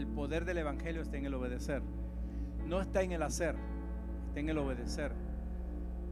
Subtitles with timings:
[0.00, 1.82] El poder del Evangelio está en el obedecer.
[2.66, 3.54] No está en el hacer,
[4.28, 5.12] está en el obedecer.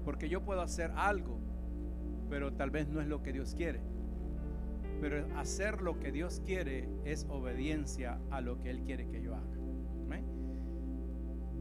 [0.05, 1.39] Porque yo puedo hacer algo,
[2.29, 3.81] pero tal vez no es lo que Dios quiere.
[5.01, 9.35] Pero hacer lo que Dios quiere es obediencia a lo que Él quiere que yo
[9.35, 9.59] haga.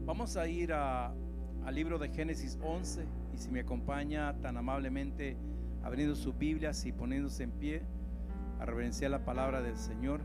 [0.08, 5.36] Vamos a ir al libro de Génesis 11 y si me acompaña tan amablemente
[5.82, 7.82] abriendo sus Biblias y poniéndose en pie
[8.58, 10.22] a reverenciar la palabra del Señor.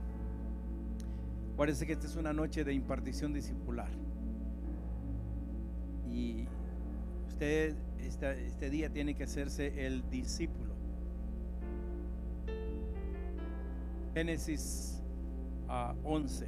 [1.58, 3.90] Parece que esta es una noche de impartición discipular.
[6.10, 6.48] Y
[7.28, 10.74] usted esta- este día tiene que hacerse el discípulo.
[14.14, 15.02] Génesis
[15.68, 16.48] ah, 11.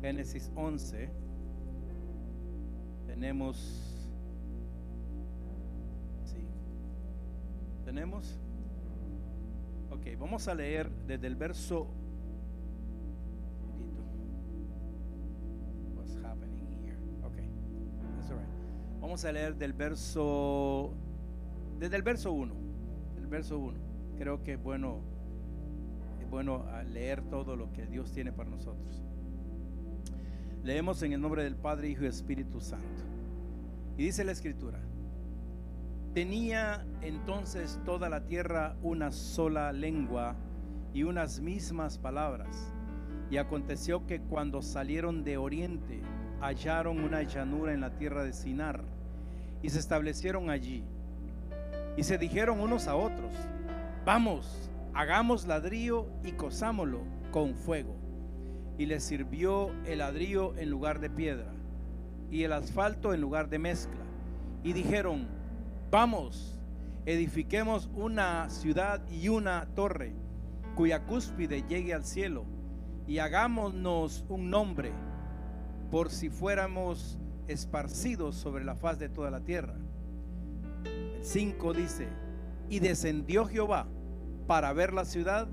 [0.00, 1.10] Génesis 11.
[3.06, 3.56] Tenemos...
[6.24, 6.44] Sí.
[7.84, 8.38] ¿Tenemos?
[9.90, 11.86] Ok, vamos a leer desde el verso...
[19.12, 20.94] Vamos a leer del verso...
[21.78, 22.54] Desde el verso 1.
[23.18, 23.78] El verso 1.
[24.16, 25.02] Creo que es bueno,
[26.18, 29.02] es bueno ah, leer todo lo que Dios tiene para nosotros.
[30.64, 33.02] Leemos en el nombre del Padre, Hijo y Espíritu Santo.
[33.98, 34.80] Y dice la Escritura.
[36.14, 40.36] Tenía entonces toda la tierra una sola lengua
[40.94, 42.72] y unas mismas palabras.
[43.30, 46.00] Y aconteció que cuando salieron de oriente,
[46.40, 49.01] hallaron una llanura en la tierra de Sinar
[49.62, 50.84] y se establecieron allí.
[51.96, 53.32] Y se dijeron unos a otros,
[54.04, 57.00] vamos, hagamos ladrillo y cosámoslo
[57.30, 57.96] con fuego.
[58.78, 61.52] Y les sirvió el ladrillo en lugar de piedra
[62.30, 64.00] y el asfalto en lugar de mezcla.
[64.64, 65.28] Y dijeron,
[65.90, 66.58] vamos,
[67.04, 70.14] edifiquemos una ciudad y una torre
[70.74, 72.44] cuya cúspide llegue al cielo
[73.06, 74.92] y hagámonos un nombre
[75.90, 77.18] por si fuéramos
[77.48, 79.74] esparcidos sobre la faz de toda la tierra.
[80.84, 82.08] El 5 dice,
[82.68, 83.86] y descendió Jehová
[84.46, 85.48] para ver la ciudad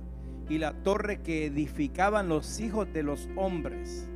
[0.48, 4.10] y la torre que edificaban los hijos de los hombres.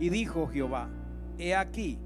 [0.00, 0.90] Y dijo Jehová,
[1.38, 1.98] he aquí,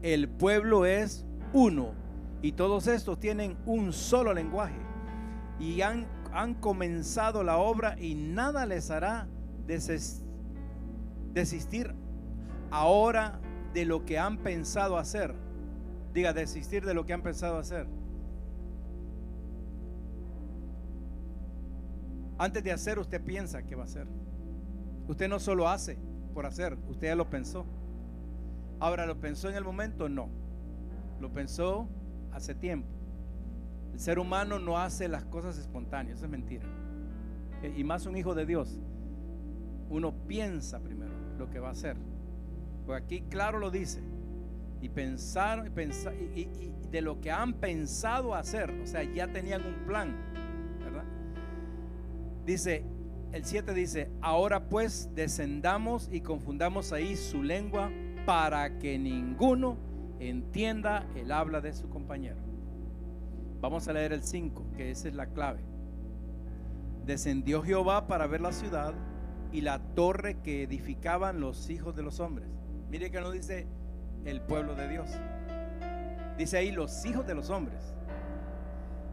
[0.00, 1.92] el pueblo es uno,
[2.40, 4.80] y todos estos tienen un solo lenguaje,
[5.60, 9.28] y han, han comenzado la obra y nada les hará
[11.34, 11.94] desistir
[12.70, 13.38] ahora
[13.72, 15.34] de lo que han pensado hacer.
[16.12, 17.86] Diga, desistir de lo que han pensado hacer.
[22.38, 24.06] Antes de hacer, usted piensa que va a hacer.
[25.08, 25.98] Usted no solo hace
[26.34, 27.66] por hacer, usted ya lo pensó.
[28.80, 30.08] Ahora, ¿lo pensó en el momento?
[30.08, 30.28] No.
[31.20, 31.88] Lo pensó
[32.32, 32.88] hace tiempo.
[33.92, 36.64] El ser humano no hace las cosas espontáneas, eso es mentira.
[37.62, 38.80] Eh, Y más un hijo de Dios.
[39.90, 41.96] Uno piensa primero lo que va a hacer.
[42.86, 44.00] Pues aquí claro lo dice.
[44.80, 48.70] Y pensar, pensa- y, y- y de lo que han pensado hacer.
[48.82, 50.14] O sea, ya tenían un plan.
[50.80, 51.04] ¿Verdad?
[52.44, 52.84] Dice,
[53.32, 57.90] el 7 dice, ahora pues descendamos y confundamos ahí su lengua
[58.26, 59.76] para que ninguno
[60.18, 62.36] entienda el habla de su compañero.
[63.60, 65.60] Vamos a leer el 5, que esa es la clave.
[67.06, 68.92] Descendió Jehová para ver la ciudad
[69.52, 72.48] y la torre que edificaban los hijos de los hombres.
[72.92, 73.66] Mire que no dice
[74.26, 75.08] el pueblo de Dios.
[76.36, 77.94] Dice ahí los hijos de los hombres.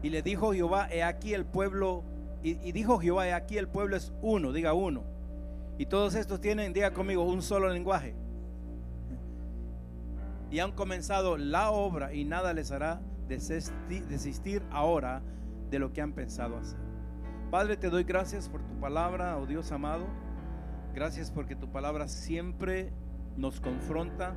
[0.02, 2.04] Y le dijo Jehová, he aquí el pueblo,
[2.42, 5.04] y, dijo Jehová, he aquí el pueblo es uno, diga uno.
[5.78, 8.14] Y todos estos tienen, diga conmigo, un solo lenguaje.
[10.50, 15.22] Y han comenzado la obra y nada les hará desistir ahora
[15.70, 16.78] de lo que han pensado hacer.
[17.50, 20.04] Padre, te doy gracias por tu palabra, oh Dios amado.
[20.94, 22.92] Gracias porque tu palabra siempre
[23.36, 24.34] nos confronta,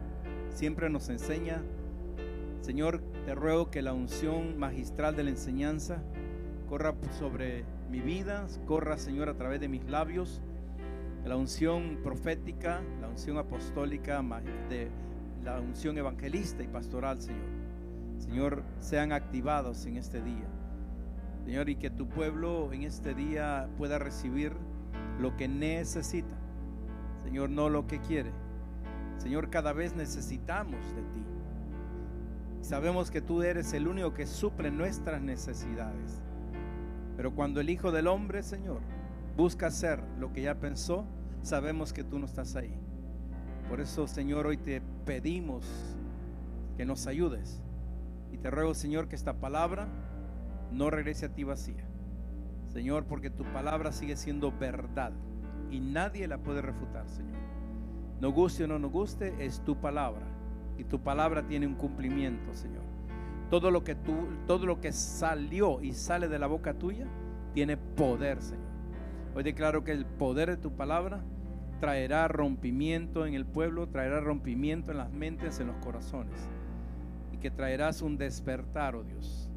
[0.50, 1.62] siempre nos enseña.
[2.62, 6.02] Señor, te ruego que la unción magistral de la enseñanza
[6.70, 10.42] corra sobre mi vida, corra, Señor, a través de mis labios
[11.26, 14.22] la unción profética, la unción apostólica,
[14.70, 14.90] de
[15.44, 17.64] la unción evangelista y pastoral, Señor.
[18.18, 20.48] Señor, sean activados en este día.
[21.46, 24.54] Señor, y que tu pueblo en este día pueda recibir
[25.20, 26.36] lo que necesita.
[27.24, 28.32] Señor, no lo que quiere.
[29.18, 31.24] Señor, cada vez necesitamos de ti.
[32.62, 36.22] Sabemos que tú eres el único que suple nuestras necesidades.
[37.18, 38.82] Pero cuando el Hijo del Hombre, Señor,
[39.36, 41.06] busca hacer lo que ya pensó,
[41.42, 42.74] sabemos que tú no estás ahí.
[43.70, 45.66] Por eso, Señor, hoy te pedimos
[46.78, 47.62] que nos ayudes.
[48.32, 49.88] Y te ruego, Señor, que esta palabra
[50.72, 51.86] no regrese a ti vacía.
[52.74, 55.12] Señor, porque tu palabra sigue siendo verdad
[55.70, 57.43] y nadie la puede refutar, Señor.
[58.24, 60.26] No guste o no nos guste, es tu palabra
[60.78, 62.84] y tu palabra tiene un cumplimiento, Señor.
[63.50, 64.14] Todo lo que tú
[64.48, 67.06] todo lo que salió y sale de la boca tuya
[67.54, 68.64] tiene poder, Señor.
[69.36, 71.22] Hoy declaro que el poder de tu palabra
[71.82, 76.48] traerá rompimiento en el pueblo, traerá rompimiento en las mentes, en los corazones.
[77.34, 79.50] Y que traerás un despertar, oh Dios.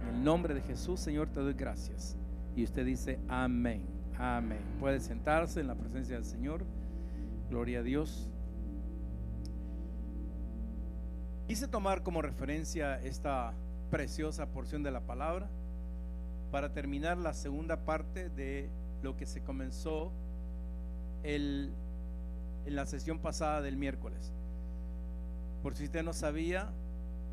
[0.00, 2.18] En el nombre de Jesús, Señor, te doy gracias.
[2.56, 3.86] Y usted dice, amén,
[4.18, 4.64] amén.
[4.80, 6.64] Puede sentarse en la presencia del Señor.
[7.50, 8.30] Gloria a Dios.
[11.48, 13.54] Quise tomar como referencia esta
[13.90, 15.50] preciosa porción de la palabra
[16.52, 18.70] para terminar la segunda parte de
[19.02, 20.12] lo que se comenzó
[21.24, 21.72] el,
[22.66, 24.32] en la sesión pasada del miércoles.
[25.64, 26.70] Por si usted no sabía,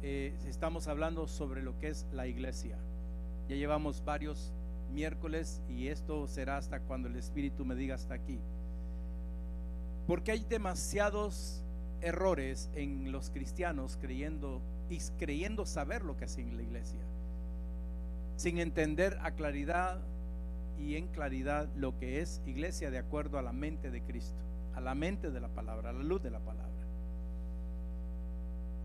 [0.02, 2.80] eh, estamos hablando sobre lo que es la iglesia.
[3.48, 4.52] Ya llevamos varios
[4.92, 8.40] miércoles y esto será hasta cuando el Espíritu me diga hasta aquí.
[10.08, 11.62] Porque hay demasiados
[12.02, 17.00] errores en los cristianos creyendo y creyendo saber lo que hacen en la iglesia,
[18.38, 20.00] sin entender a claridad
[20.80, 24.40] y en claridad lo que es iglesia de acuerdo a la mente de Cristo,
[24.76, 26.68] a la mente de la palabra, a la luz de la palabra.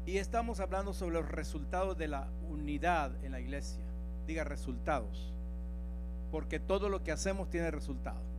[0.04, 3.84] Y estamos hablando sobre los resultados de la unidad en la iglesia.
[4.26, 5.32] Diga resultados.
[6.32, 8.31] Porque todo lo que hacemos tiene resultado.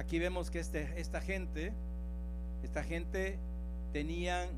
[0.00, 1.74] Aquí vemos que este, esta gente,
[2.62, 3.38] esta gente
[3.92, 4.48] tenían,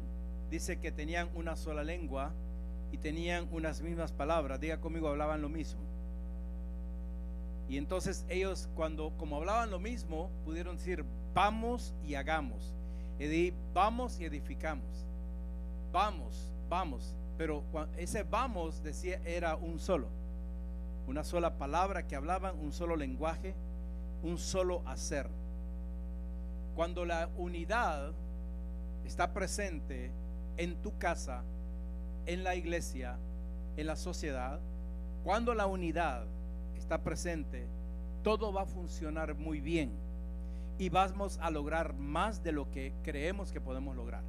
[0.53, 2.31] dice que tenían una sola lengua
[2.93, 4.61] y tenían unas mismas palabras.
[4.61, 5.81] Diga conmigo, hablaban lo mismo.
[7.69, 11.05] Y entonces ellos cuando como hablaban lo mismo, pudieron decir,
[11.35, 12.73] vamos y hagamos.
[13.75, 15.05] vamos y edificamos
[15.93, 17.15] vamos, vamos.
[17.37, 17.63] Pero
[17.97, 20.09] ese vamos decía era un solo,
[21.07, 23.55] una sola palabra que hablaban, un solo lenguaje,
[24.23, 25.29] un solo hacer.
[26.75, 28.13] Cuando la unidad
[29.05, 30.11] está presente
[30.57, 31.43] en tu casa,
[32.27, 33.19] en la iglesia,
[33.77, 34.61] en la sociedad,
[35.25, 36.25] cuando la unidad
[36.77, 37.67] está presente,
[38.23, 39.93] todo va a funcionar muy bien
[40.79, 44.23] y vamos a lograr más de lo que creemos que podemos lograr.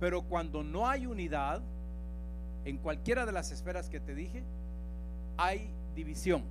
[0.00, 1.60] Pero cuando no hay unidad,
[2.64, 4.44] en cualquiera de las esferas que te dije,
[5.36, 6.42] hay división.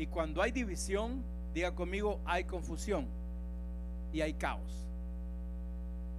[0.00, 3.06] Y cuando hay división, diga conmigo, hay confusión
[4.14, 4.88] y hay caos.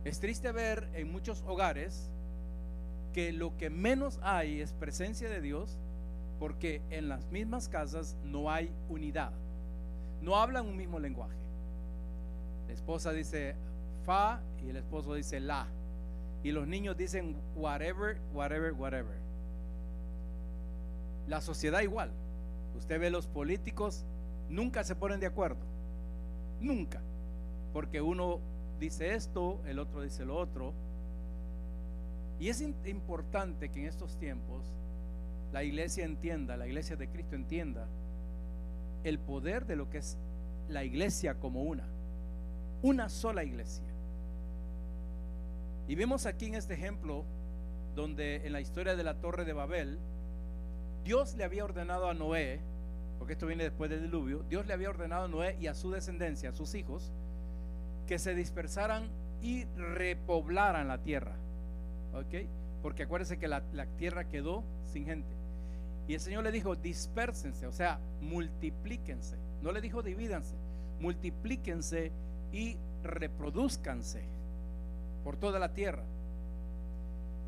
[0.03, 2.07] Es triste ver en muchos hogares
[3.11, 5.79] que lo que menos hay es presencia de Dios
[6.39, 9.31] porque en las mismas casas no hay unidad.
[10.21, 11.39] No hablan un mismo lenguaje.
[12.67, 13.55] La esposa dice
[14.05, 15.65] fa y el esposo dice la.
[16.43, 19.17] Y los niños dicen whatever, whatever, whatever.
[21.27, 22.11] La sociedad igual.
[22.77, 24.05] Usted ve los políticos,
[24.49, 25.59] nunca se ponen de acuerdo.
[26.59, 27.01] Nunca.
[27.73, 28.39] Porque uno
[28.79, 30.73] dice esto, el otro dice lo otro.
[32.39, 34.65] Y es importante que en estos tiempos
[35.51, 37.87] la iglesia entienda, la iglesia de Cristo entienda
[39.03, 40.17] el poder de lo que es
[40.69, 41.87] la iglesia como una.
[42.81, 43.85] Una sola iglesia.
[45.87, 47.25] Y vemos aquí en este ejemplo,
[47.95, 49.99] donde en la historia de la torre de Babel,
[51.03, 52.59] Dios le había ordenado a Noé,
[53.17, 55.91] porque esto viene después del diluvio, Dios le había ordenado a Noé y a su
[55.91, 57.11] descendencia, a sus hijos,
[58.07, 59.09] que se dispersaran
[59.41, 61.35] y repoblaran la tierra.
[62.13, 62.47] ¿Ok?
[62.81, 63.61] Porque acuérdense que la,
[63.97, 65.29] tierra quedó sin gente.
[66.07, 69.37] Y el Señor le dijo, dispersense, o sea, multiplíquense.
[69.61, 70.55] No le dijo divídanse,
[70.99, 72.11] multiplíquense
[72.51, 74.23] y reproduzcanse
[75.23, 76.03] por toda la tierra.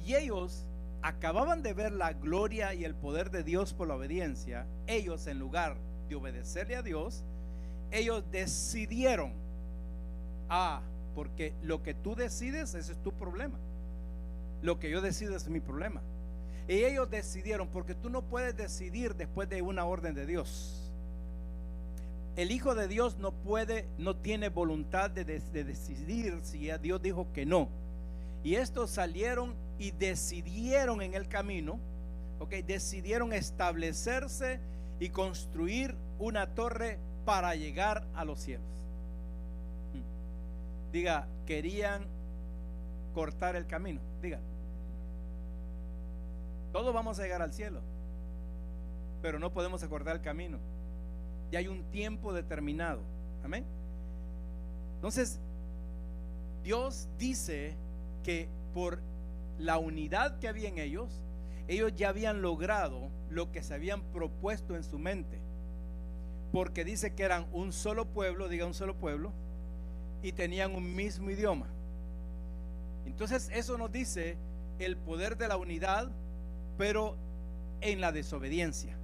[0.05, 0.65] Y ellos
[1.03, 4.65] acababan de ver la gloria y el poder de Dios por la obediencia.
[4.87, 5.75] Ellos, en lugar
[6.07, 7.23] de obedecerle a Dios,
[7.91, 9.33] ellos decidieron,
[10.49, 10.81] ah,
[11.13, 13.59] porque lo que tú decides, ese es tu problema.
[14.61, 16.01] Lo que yo decido es mi problema.
[16.69, 20.79] Y ellos decidieron, porque tú no puedes decidir después de una orden de Dios.
[22.37, 27.27] el Hijo de Dios no puede, no tiene voluntad de, de decidir si Dios dijo
[27.33, 27.67] que no.
[28.41, 31.79] Y estos salieron y decidieron en el camino,
[32.39, 34.59] ok, decidieron establecerse
[34.99, 38.65] y construir una torre para llegar a los cielos.
[39.93, 40.91] Hmm.
[40.91, 42.05] Diga, querían
[43.13, 44.01] cortar el camino.
[44.21, 44.39] Diga,
[46.71, 47.81] todos vamos a llegar al cielo,
[49.21, 50.57] pero no podemos acordar el camino.
[51.51, 53.01] Y hay un tiempo determinado.
[53.43, 53.63] Amén.
[54.95, 55.39] Entonces,
[56.63, 57.75] Dios dice
[58.23, 58.99] que por
[59.57, 61.21] la unidad que había en ellos,
[61.67, 65.39] ellos ya habían logrado lo que se habían propuesto en su mente.
[66.51, 69.31] Porque dice que eran un solo pueblo, diga un solo pueblo,
[70.21, 71.67] y tenían un mismo idioma.
[73.05, 74.37] Entonces eso nos dice
[74.79, 76.09] el poder de la unidad,
[76.77, 77.15] pero
[77.81, 78.97] en la desobediencia.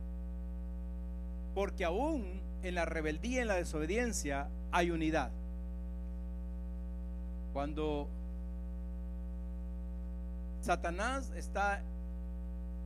[1.54, 5.32] Porque aún en la rebeldía, en la desobediencia, hay unidad.
[7.54, 8.08] Cuando
[10.62, 11.82] Satanás está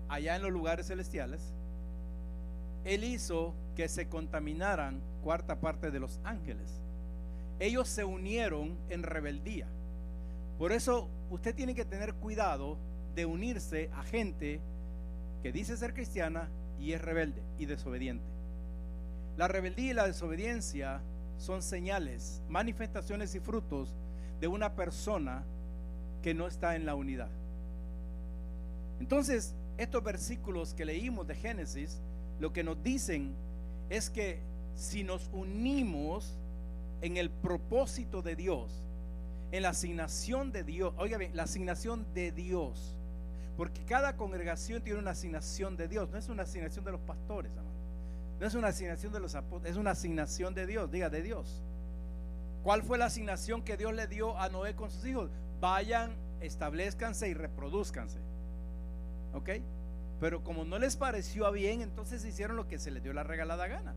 [0.09, 1.41] allá en los lugares celestiales,
[2.85, 6.81] él hizo que se contaminaran cuarta parte de los ángeles.
[7.59, 9.67] Ellos se unieron en rebeldía.
[10.57, 12.77] Por eso usted tiene que tener cuidado
[13.15, 14.59] de unirse a gente
[15.41, 16.49] que dice ser cristiana
[16.79, 18.25] y es rebelde y desobediente.
[19.37, 21.01] La rebeldía y la desobediencia
[21.37, 23.95] son señales, manifestaciones y frutos
[24.39, 25.43] de una persona
[26.21, 27.29] que no está en la unidad.
[28.99, 32.01] Entonces, estos versículos que leímos de Génesis,
[32.39, 33.33] lo que nos dicen
[33.89, 34.39] es que
[34.75, 36.37] si nos unimos
[37.01, 38.71] en el propósito de Dios,
[39.51, 42.95] en la asignación de Dios, oiga bien, la asignación de Dios,
[43.55, 47.51] porque cada congregación tiene una asignación de Dios, no es una asignación de los pastores,
[48.39, 51.61] no es una asignación de los apóstoles, es una asignación de Dios, diga de Dios.
[52.63, 55.29] ¿Cuál fue la asignación que Dios le dio a Noé con sus hijos?
[55.59, 58.19] Vayan, establezcanse y reproduzcanse.
[59.33, 59.49] ¿Ok?
[60.19, 63.67] Pero como no les pareció bien, entonces hicieron lo que se les dio la regalada
[63.67, 63.93] gana.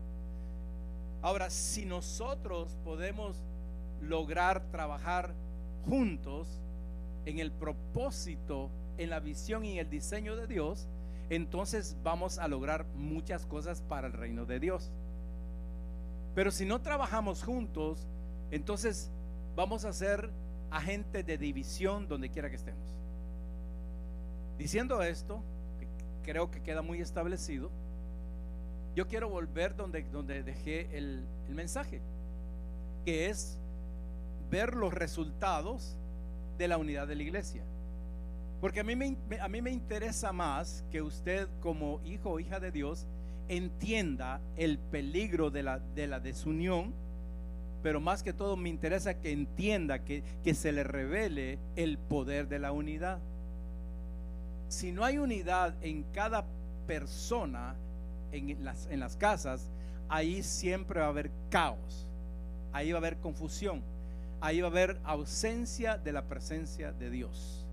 [1.21, 3.37] Ahora, si nosotros podemos
[4.01, 5.33] lograr trabajar
[5.87, 6.47] juntos
[7.25, 10.87] en el propósito, en la visión y el diseño de Dios,
[11.29, 14.91] entonces vamos a lograr muchas cosas para el reino de Dios.
[16.35, 18.07] Pero si no trabajamos juntos,
[18.51, 19.11] entonces
[19.55, 20.29] vamos a ser
[20.71, 22.95] agentes de división donde quiera que estemos.
[24.57, 25.41] Diciendo esto,
[26.23, 27.69] creo que queda muy establecido,
[28.95, 32.01] yo quiero volver donde, donde dejé el, el mensaje,
[33.05, 33.57] que es
[34.49, 35.95] ver los resultados
[36.57, 37.61] de la unidad de la iglesia.
[38.59, 42.59] Porque a mí me, a mí me interesa más que usted como hijo o hija
[42.59, 43.05] de Dios
[43.49, 46.93] entienda el peligro de la, de la desunión,
[47.83, 52.47] pero más que todo me interesa que entienda que, que se le revele el poder
[52.47, 53.19] de la unidad
[54.69, 56.45] si no hay unidad en cada
[56.85, 57.75] persona,
[58.31, 59.69] en las, casas,
[60.09, 62.07] ahí siempre va a haber caos,
[62.73, 63.81] ahí va a haber confusión,
[64.41, 67.65] ahí va a haber ausencia de la presencia de Dios.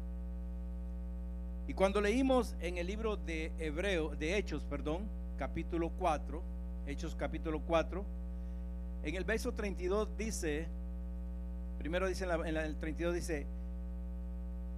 [1.67, 5.09] Y cuando leímos en el libro de Hebreo, de Hechos, perdón,
[5.39, 6.43] capítulo 4,
[6.87, 8.05] Hechos capítulo 4,
[9.05, 10.67] en el verso 32 dice,
[11.79, 13.47] primero dice en, el 32 dice,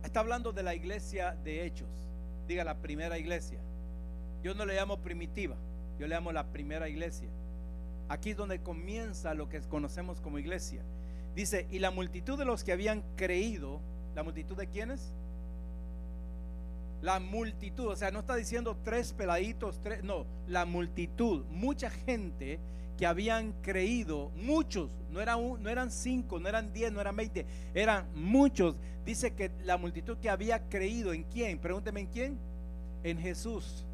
[0.02, 2.05] está hablando de la iglesia de Hechos
[2.46, 3.58] diga la primera iglesia.
[4.42, 5.56] Yo no le llamo primitiva,
[5.98, 7.28] yo le llamo la primera iglesia.
[8.08, 10.82] Aquí es donde comienza lo que conocemos como iglesia.
[11.34, 13.80] Dice, y la multitud de los que habían creído,
[14.14, 15.12] ¿la multitud de quiénes?
[17.02, 22.58] La multitud, o sea, no está diciendo tres peladitos, tres, no, la multitud, mucha gente
[22.96, 27.46] que habían creído, muchos, no eran, no eran cinco, no eran diez, no eran veinte,
[27.74, 28.76] eran muchos.
[29.04, 32.38] Dice que la multitud que había creído en quién, pregúnteme en quién,
[33.02, 33.84] en Jesús,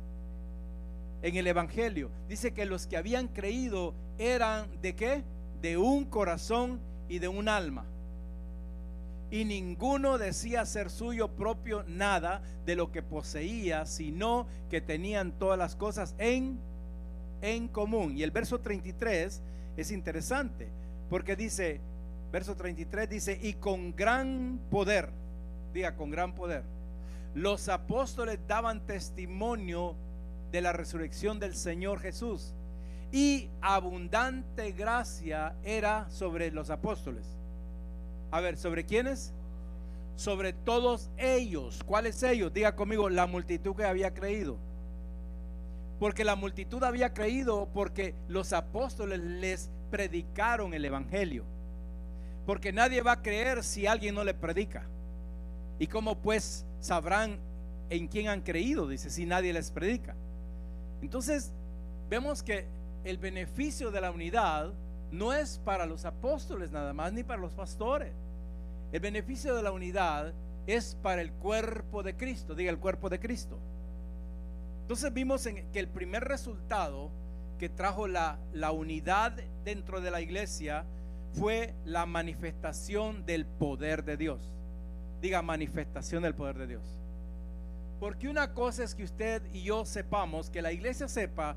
[1.22, 2.10] en el Evangelio.
[2.28, 5.22] Dice que los que habían creído eran de qué?
[5.60, 7.84] De un corazón y de un alma.
[9.30, 15.58] Y ninguno decía ser suyo propio nada de lo que poseía, sino que tenían todas
[15.58, 16.58] las cosas en
[17.42, 18.16] en común.
[18.16, 19.42] Y el verso 33
[19.76, 20.68] es interesante
[21.10, 21.80] porque dice,
[22.32, 25.10] verso 33 dice, y con gran poder,
[25.74, 26.62] diga, con gran poder,
[27.34, 29.94] los apóstoles daban testimonio
[30.50, 32.54] de la resurrección del Señor Jesús.
[33.10, 37.26] Y abundante gracia era sobre los apóstoles.
[38.30, 39.34] A ver, ¿sobre quiénes?
[40.16, 41.82] Sobre todos ellos.
[41.84, 42.54] ¿Cuáles ellos?
[42.54, 44.56] Diga conmigo, la multitud que había creído
[46.02, 51.44] porque la multitud había creído porque los apóstoles les predicaron el Evangelio.
[52.44, 54.84] Porque nadie va a creer si alguien no le predica.
[55.78, 57.38] ¿Y cómo pues sabrán
[57.88, 58.88] en quién han creído?
[58.88, 60.16] Dice, si nadie les predica.
[61.02, 61.52] Entonces,
[62.10, 62.66] vemos que
[63.04, 64.72] el beneficio de la unidad
[65.12, 68.12] no es para los apóstoles nada más, ni para los pastores.
[68.90, 70.34] El beneficio de la unidad
[70.66, 73.56] es para el cuerpo de Cristo, diga el cuerpo de Cristo.
[74.82, 77.10] Entonces vimos que el primer resultado
[77.58, 79.32] que trajo la, la unidad
[79.64, 80.84] dentro de la iglesia
[81.32, 84.52] fue la manifestación del poder de Dios.
[85.20, 86.82] Diga manifestación del poder de Dios.
[88.00, 91.56] Porque una cosa es que usted y yo sepamos, que la iglesia sepa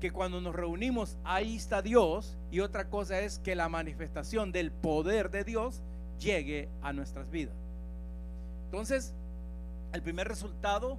[0.00, 4.70] que cuando nos reunimos ahí está Dios y otra cosa es que la manifestación del
[4.72, 5.82] poder de Dios
[6.18, 7.54] llegue a nuestras vidas.
[8.64, 9.14] Entonces,
[9.92, 10.98] el primer resultado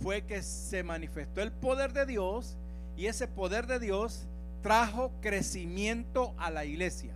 [0.00, 2.56] fue que se manifestó el poder de Dios
[2.96, 4.26] y ese poder de Dios
[4.62, 7.12] trajo crecimiento a la iglesia.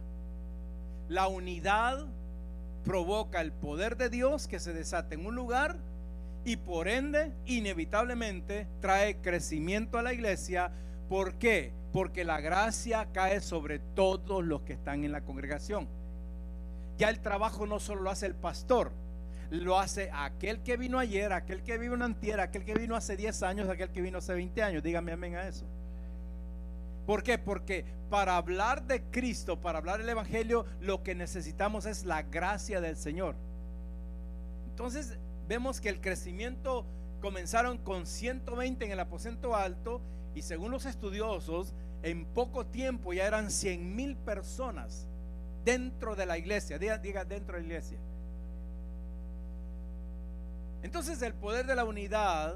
[1.08, 2.06] La unidad
[2.84, 5.76] provoca el poder de Dios que se desata en un lugar
[6.44, 10.70] y por ende, inevitablemente, trae crecimiento a la iglesia.
[11.08, 11.72] ¿Por qué?
[11.92, 15.88] Porque la gracia cae sobre todos los que están en la congregación.
[16.98, 18.92] Ya el trabajo no solo lo hace el pastor,
[19.50, 23.42] lo hace aquel que vino ayer, aquel que vino antier, aquel que vino hace 10
[23.42, 24.82] años, aquel que vino hace 20 años.
[24.82, 25.64] Dígame amén a eso.
[27.06, 27.38] ¿Por qué?
[27.38, 32.80] Porque para hablar de Cristo, para hablar del Evangelio, lo que necesitamos es la gracia
[32.80, 33.36] del Señor.
[34.70, 35.16] Entonces
[35.48, 36.84] vemos que el crecimiento
[37.20, 40.00] comenzaron con 120 en el aposento alto
[40.34, 45.06] y según los estudiosos, en poco tiempo ya eran 100 mil personas
[45.64, 46.78] dentro de la iglesia.
[46.78, 47.98] Diga, diga dentro de la iglesia.
[50.86, 52.54] Entonces el poder de la unidad,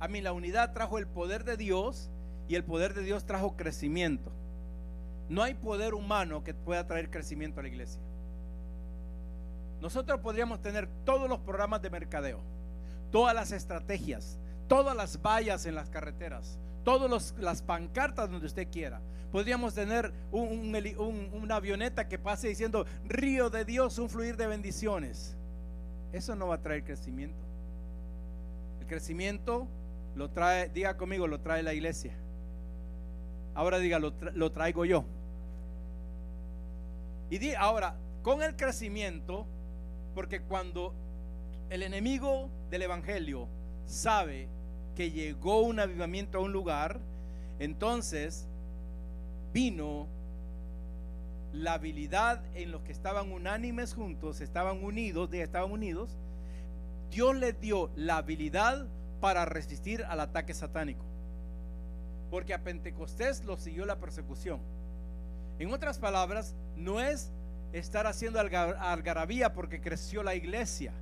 [0.00, 2.08] a mí la unidad trajo el poder de Dios
[2.48, 4.32] y el poder de Dios trajo crecimiento.
[5.28, 8.00] No hay poder humano que pueda traer crecimiento a la iglesia.
[9.82, 12.40] Nosotros podríamos tener todos los programas de mercadeo,
[13.12, 19.02] todas las estrategias, todas las vallas en las carreteras, todas las pancartas donde usted quiera.
[19.30, 25.37] Podríamos tener una avioneta que pase diciendo, río de Dios, un fluir de bendiciones.
[26.12, 27.38] Eso no va a traer crecimiento.
[28.80, 29.66] El crecimiento
[30.14, 32.12] lo trae, diga conmigo, lo trae la iglesia.
[33.54, 35.04] Ahora diga, lo, traigo yo.
[37.30, 39.46] Y di, ahora, con el crecimiento,
[40.14, 40.94] porque cuando
[41.68, 43.48] el enemigo del Evangelio
[43.84, 44.48] sabe
[44.94, 47.00] que llegó un avivamiento a un lugar,
[47.58, 48.46] entonces
[49.52, 50.06] vino
[51.52, 56.16] la habilidad en los que estaban unánimes juntos, estaban unidos, estaban unidos,
[57.10, 58.86] Dios les dio la habilidad
[59.20, 61.04] para resistir al ataque satánico.
[62.30, 64.60] Porque a Pentecostés lo siguió la persecución.
[65.58, 67.30] En otras palabras, no es
[67.72, 70.92] estar haciendo algarabía porque creció la iglesia.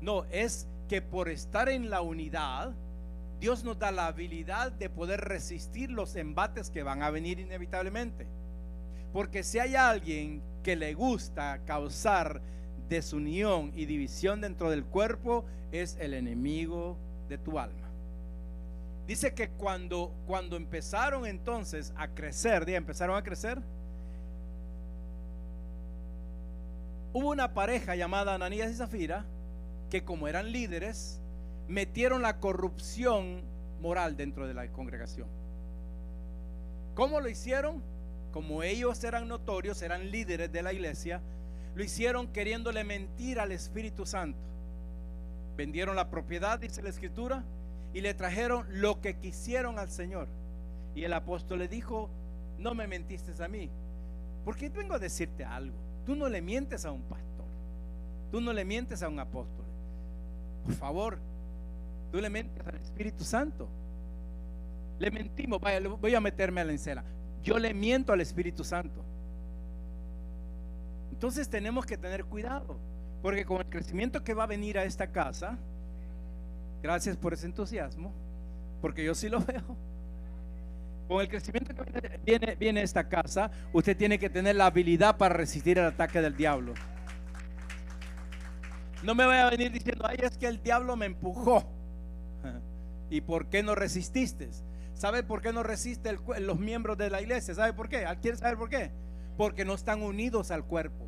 [0.00, 2.72] No, es que por estar en la unidad,
[3.40, 8.26] Dios nos da la habilidad de poder resistir los embates que van a venir inevitablemente.
[9.14, 12.42] Porque si hay alguien que le gusta causar
[12.88, 16.96] desunión y división dentro del cuerpo, es el enemigo
[17.28, 17.88] de tu alma.
[19.06, 23.62] Dice que cuando, cuando empezaron entonces a crecer, ¿día empezaron a crecer?
[27.12, 29.24] Hubo una pareja llamada Ananías y Zafira
[29.90, 31.20] que como eran líderes,
[31.68, 33.42] metieron la corrupción
[33.80, 35.28] moral dentro de la congregación.
[36.96, 37.93] ¿Cómo lo hicieron?
[38.34, 41.20] Como ellos eran notorios, eran líderes de la iglesia,
[41.76, 44.40] lo hicieron queriéndole mentir al Espíritu Santo.
[45.56, 47.44] Vendieron la propiedad, dice la Escritura,
[47.92, 50.26] y le trajeron lo que quisieron al Señor.
[50.96, 52.10] Y el apóstol le dijo,
[52.58, 53.70] no me mentiste a mí.
[54.44, 55.76] Porque vengo a decirte algo.
[56.04, 57.46] Tú no le mientes a un pastor.
[58.32, 59.64] Tú no le mientes a un apóstol.
[60.64, 61.18] Por favor,
[62.10, 63.68] tú le mientes al Espíritu Santo.
[64.98, 65.60] Le mentimos,
[66.00, 67.04] voy a meterme a la encela
[67.44, 69.04] yo le miento al Espíritu Santo.
[71.12, 72.76] Entonces tenemos que tener cuidado,
[73.22, 75.56] porque con el crecimiento que va a venir a esta casa,
[76.82, 78.12] gracias por ese entusiasmo,
[78.80, 79.62] porque yo sí lo veo.
[81.06, 85.34] Con el crecimiento que viene, viene esta casa, usted tiene que tener la habilidad para
[85.34, 86.72] resistir el ataque del diablo.
[89.02, 91.62] No me vaya a venir diciendo, ay, es que el diablo me empujó.
[93.10, 94.48] ¿Y por qué no resististe?
[94.94, 97.54] ¿Sabe por qué no resiste los miembros de la iglesia?
[97.54, 98.06] ¿Sabe por qué?
[98.22, 98.90] ¿Quiere saber por qué?
[99.36, 101.04] Porque no están unidos al cuerpo.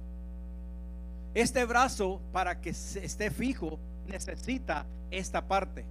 [1.35, 5.85] Este brazo, para que esté fijo, necesita esta parte.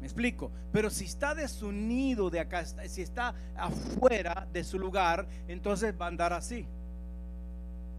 [0.00, 0.50] Me explico.
[0.72, 6.08] Pero si está desunido de acá, si está afuera de su lugar, entonces va a
[6.08, 6.66] andar así.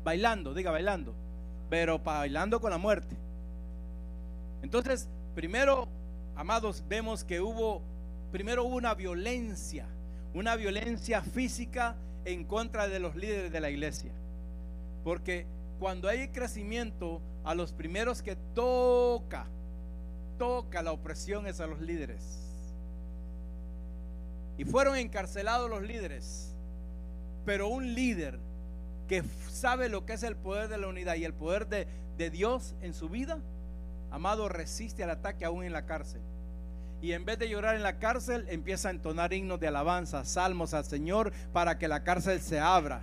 [0.04, 1.14] Bailando, diga bailando.
[1.70, 3.16] Pero bailando con la muerte.
[4.62, 5.88] Entonces, primero,
[6.36, 7.82] amados, vemos que hubo,
[8.32, 9.88] primero hubo una violencia,
[10.34, 14.12] una violencia física en contra de los líderes de la iglesia.
[15.04, 15.46] Porque
[15.80, 19.46] cuando hay crecimiento, a los primeros que toca,
[20.38, 22.22] toca la opresión es a los líderes.
[24.58, 26.54] Y fueron encarcelados los líderes.
[27.46, 28.38] Pero un líder
[29.08, 31.88] que sabe lo que es el poder de la unidad y el poder de,
[32.18, 33.40] de Dios en su vida,
[34.12, 36.22] amado, resiste al ataque aún en la cárcel.
[37.02, 40.74] Y en vez de llorar en la cárcel, empieza a entonar himnos de alabanza, salmos
[40.74, 43.02] al Señor para que la cárcel se abra.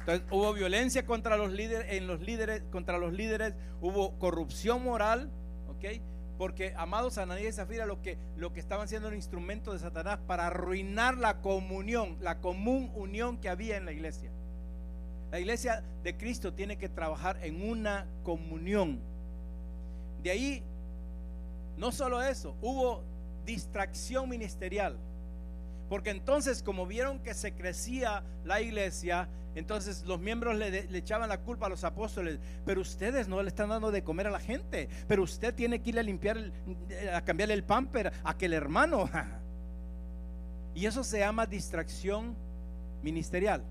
[0.00, 5.30] Entonces hubo violencia contra los líderes, en los líderes, contra los líderes, hubo corrupción moral,
[5.68, 6.00] ¿ok?
[6.38, 10.18] Porque amados Ananías y Zafira lo que, lo que estaban siendo un instrumento de Satanás
[10.26, 14.30] para arruinar la comunión, la común unión que había en la iglesia.
[15.30, 19.00] La iglesia de Cristo tiene que trabajar en una comunión.
[20.22, 20.62] De ahí,
[21.76, 23.02] no solo eso, hubo
[23.44, 24.96] distracción ministerial.
[25.88, 31.38] Porque entonces, como vieron que se crecía la iglesia, entonces los miembros le, echaban la
[31.38, 32.38] culpa a los apóstoles.
[32.66, 34.88] Pero ustedes no le están dando de comer a la gente.
[35.06, 36.52] Pero usted tiene que ir a limpiar,
[37.12, 39.08] a cambiarle el pamper a aquel hermano.
[40.74, 42.36] Y eso se llama distracción
[43.02, 43.64] ministerial.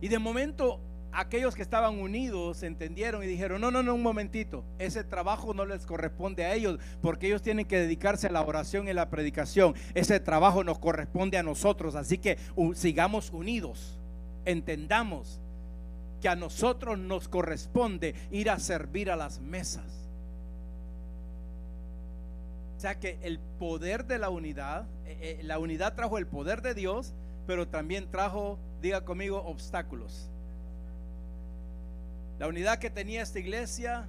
[0.00, 0.80] Y de momento
[1.14, 5.64] aquellos que estaban unidos entendieron y dijeron, no, no, no, un momentito, ese trabajo no
[5.64, 9.74] les corresponde a ellos porque ellos tienen que dedicarse a la oración y la predicación.
[9.94, 12.38] Ese trabajo nos corresponde a nosotros, así que
[12.74, 13.98] sigamos unidos,
[14.44, 15.40] entendamos
[16.20, 19.84] que a nosotros nos corresponde ir a servir a las mesas.
[22.76, 26.60] O sea que el poder de la unidad, eh, eh, la unidad trajo el poder
[26.60, 27.14] de Dios,
[27.46, 30.30] pero también trajo, diga conmigo, obstáculos.
[32.38, 34.06] La unidad que tenía esta iglesia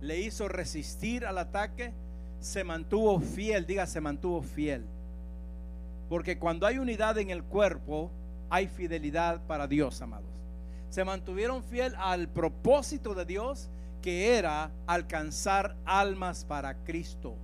[0.00, 1.92] le hizo resistir al ataque,
[2.40, 4.84] se mantuvo fiel, diga, se mantuvo fiel.
[6.08, 8.10] Porque cuando hay unidad en el cuerpo,
[8.48, 10.30] hay fidelidad para Dios, amados.
[10.88, 13.68] Se mantuvieron fiel al propósito de Dios,
[14.02, 17.36] que era alcanzar almas para Cristo.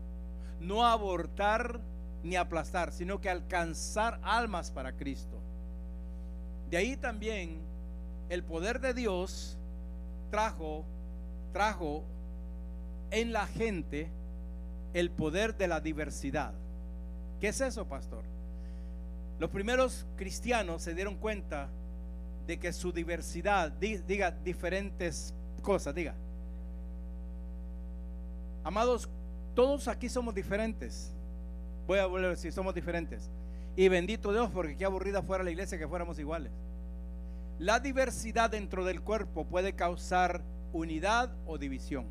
[0.60, 1.80] No abortar
[2.24, 5.36] ni aplastar, sino que alcanzar almas para Cristo.
[6.70, 7.58] De ahí también
[8.30, 9.56] el poder de Dios
[10.30, 10.84] trajo,
[11.52, 12.04] trajo
[13.10, 14.08] en la gente
[14.94, 16.52] el poder de la diversidad.
[17.40, 18.24] ¿Qué es eso, pastor?
[19.38, 21.68] Los primeros cristianos se dieron cuenta
[22.46, 26.14] de que su diversidad, diga diferentes cosas, diga.
[28.64, 29.08] Amados,
[29.54, 31.12] todos aquí somos diferentes.
[31.86, 33.30] Voy a volver a decir, somos diferentes.
[33.76, 36.50] Y bendito Dios, porque qué aburrida fuera la iglesia que fuéramos iguales.
[37.58, 40.42] La diversidad dentro del cuerpo puede causar
[40.74, 42.04] unidad o división.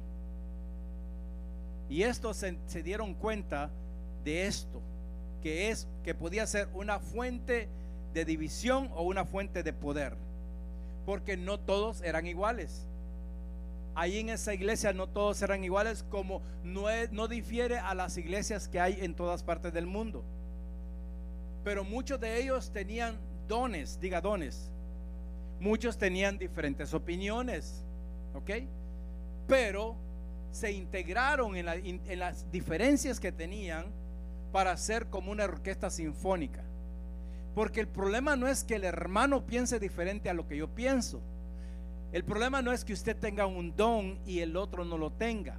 [1.87, 3.69] Y estos se, dieron cuenta
[4.23, 4.81] de esto,
[5.43, 7.69] que es que podía ser una fuente
[8.13, 10.15] de división o una fuente de poder,
[11.05, 12.87] porque no todos eran iguales.
[13.93, 18.79] Ahí en esa iglesia no todos eran iguales, como no difiere a las iglesias que
[18.79, 20.23] hay en todas partes del mundo.
[21.63, 23.15] Pero muchos de ellos tenían
[23.47, 24.71] dones, diga dones,
[25.59, 27.83] Muchos tenían diferentes opiniones,
[28.33, 28.51] ¿ok?
[29.47, 29.95] Pero
[30.51, 31.65] se integraron en,
[32.19, 33.85] las diferencias que tenían
[34.51, 36.63] para hacer como una orquesta sinfónica.
[37.53, 41.21] Porque el problema no es que el hermano piense diferente a lo que yo pienso.
[42.11, 45.57] El problema no es que usted tenga un don y el otro no lo tenga.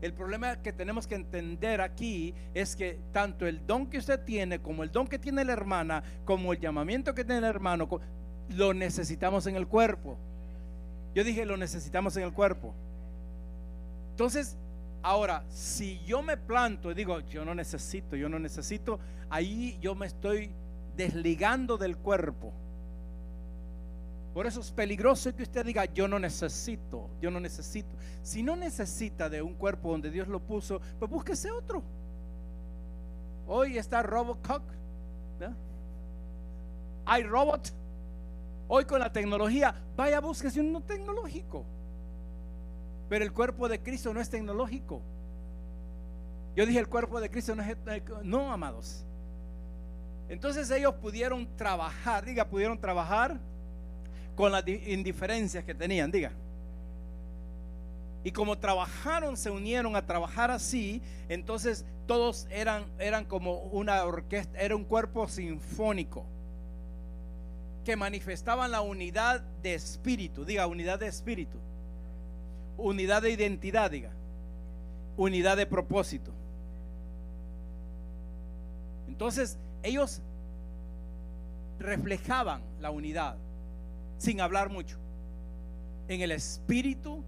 [0.00, 4.60] El problema que tenemos que entender aquí es que tanto el don que usted tiene,
[4.60, 7.86] como el don que tiene la hermana, como el llamamiento que tiene el hermano,
[8.50, 10.16] lo necesitamos en el cuerpo.
[11.14, 12.72] Yo dije, lo necesitamos en el cuerpo.
[14.12, 14.56] Entonces,
[15.02, 19.94] ahora, si yo me planto y digo, yo no necesito, yo no necesito, ahí yo
[19.94, 20.50] me estoy
[20.96, 22.52] desligando del cuerpo.
[24.34, 27.88] Por eso es peligroso que usted diga, yo no necesito, yo no necesito.
[28.22, 31.82] Si no necesita de un cuerpo donde Dios lo puso, pues búsquese otro.
[33.48, 34.62] Hoy está Robocock.
[37.06, 37.72] Hay robot.
[38.72, 41.64] Hoy con la tecnología, vaya búsquese uno tecnológico.
[43.08, 45.02] Pero el cuerpo de Cristo no es tecnológico.
[46.54, 47.76] Yo dije el cuerpo de Cristo no es...
[48.22, 49.04] No, amados.
[50.28, 53.40] Entonces ellos pudieron trabajar, diga, pudieron trabajar
[54.36, 56.30] con las indiferencias que tenían, diga.
[58.22, 64.60] Y como trabajaron, se unieron a trabajar así, entonces todos eran, eran como una orquesta,
[64.60, 66.24] era un cuerpo sinfónico
[67.96, 71.58] manifestaban la unidad de espíritu, diga unidad de espíritu,
[72.76, 74.10] unidad de identidad, diga,
[75.16, 76.32] unidad de propósito.
[79.08, 80.22] Entonces ellos
[81.78, 83.36] reflejaban la unidad
[84.18, 84.98] sin hablar mucho.
[86.08, 87.22] En el espíritu,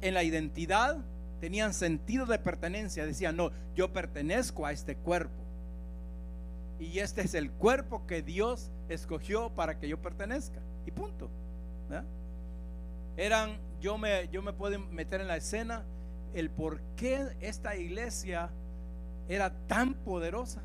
[0.00, 0.98] en la identidad,
[1.40, 3.06] tenían sentido de pertenencia.
[3.06, 5.42] Decían, no, yo pertenezco a este cuerpo.
[6.78, 10.60] Y este es el cuerpo que Dios escogió para que yo pertenezca.
[10.84, 11.28] Y punto.
[13.16, 15.84] Eran, yo me, yo me puedo meter en la escena
[16.34, 18.50] el por qué esta iglesia
[19.28, 20.62] era tan poderosa.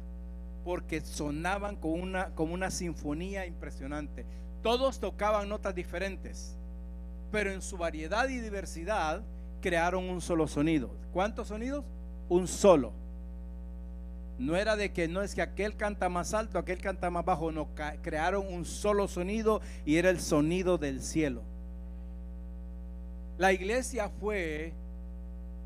[0.64, 4.26] Porque sonaban con una, como una sinfonía impresionante.
[4.62, 6.56] Todos tocaban notas diferentes.
[7.32, 9.24] Pero en su variedad y diversidad
[9.62, 10.92] crearon un solo sonido.
[11.14, 11.84] ¿Cuántos sonidos?
[12.30, 12.94] Un solo.
[14.42, 17.52] No era de que no es que aquel canta más alto, aquel canta más bajo,
[17.52, 17.68] no,
[18.02, 21.44] crearon un solo sonido y era el sonido del cielo.
[23.38, 24.74] La iglesia fue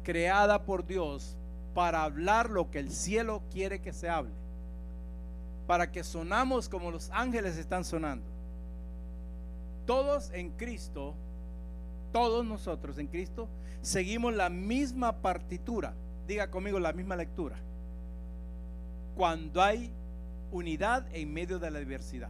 [0.04, 1.38] creada por Dios
[1.74, 4.34] para hablar lo que el cielo quiere que se hable.
[5.68, 8.26] Para que sonamos como los ángeles están sonando.
[9.86, 11.14] Todos en Cristo,
[12.12, 13.48] todos nosotros en Cristo,
[13.82, 15.94] seguimos la misma partitura.
[16.28, 17.56] Diga conmigo la misma lectura.
[19.16, 19.92] Cuando hay
[20.52, 22.30] unidad en medio de la diversidad.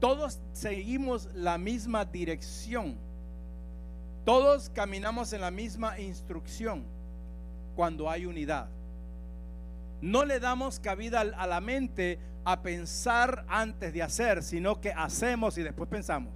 [0.00, 2.96] Todos seguimos la misma dirección.
[4.24, 6.84] Todos caminamos en la misma instrucción
[7.76, 8.68] cuando hay unidad.
[10.00, 15.58] No le damos cabida a la mente a pensar antes de hacer, sino que hacemos
[15.58, 16.32] y después pensamos.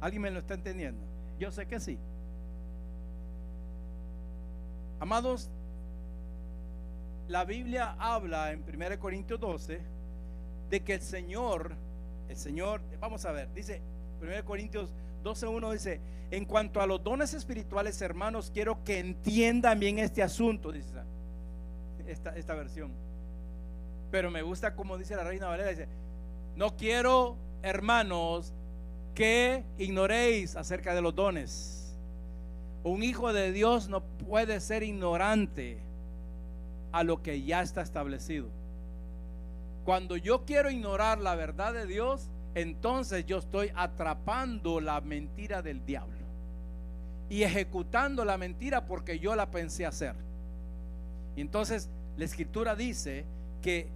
[0.00, 1.02] ¿Alguien me lo está entendiendo?
[1.38, 1.98] Yo sé que sí.
[5.00, 5.50] Amados,
[7.30, 9.80] la Biblia habla en 1 Corintios 12
[10.68, 11.72] de que el Señor,
[12.28, 13.80] el Señor, vamos a ver, dice
[14.20, 14.90] 1 Corintios
[15.22, 16.00] 12.1 dice,
[16.32, 20.88] en cuanto a los dones espirituales, hermanos, quiero que entiendan bien este asunto, dice
[22.08, 22.90] esta, esta versión.
[24.10, 25.86] Pero me gusta como dice la Reina Valera, dice,
[26.56, 28.52] no quiero, hermanos,
[29.14, 31.96] que ignoréis acerca de los dones.
[32.82, 35.78] Un hijo de Dios no puede ser ignorante
[36.92, 38.48] a lo que ya está establecido.
[39.84, 45.84] Cuando yo quiero ignorar la verdad de Dios, entonces yo estoy atrapando la mentira del
[45.84, 46.18] diablo
[47.28, 50.14] y ejecutando la mentira porque yo la pensé hacer.
[51.36, 53.24] Y entonces la escritura dice
[53.62, 53.88] que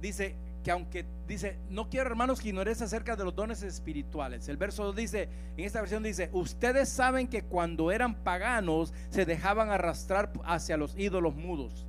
[0.00, 0.34] dice
[0.64, 4.48] que aunque dice, no quiero hermanos que ignores acerca de los dones espirituales.
[4.48, 9.70] El verso dice, en esta versión dice, ustedes saben que cuando eran paganos se dejaban
[9.70, 11.86] arrastrar hacia los ídolos mudos.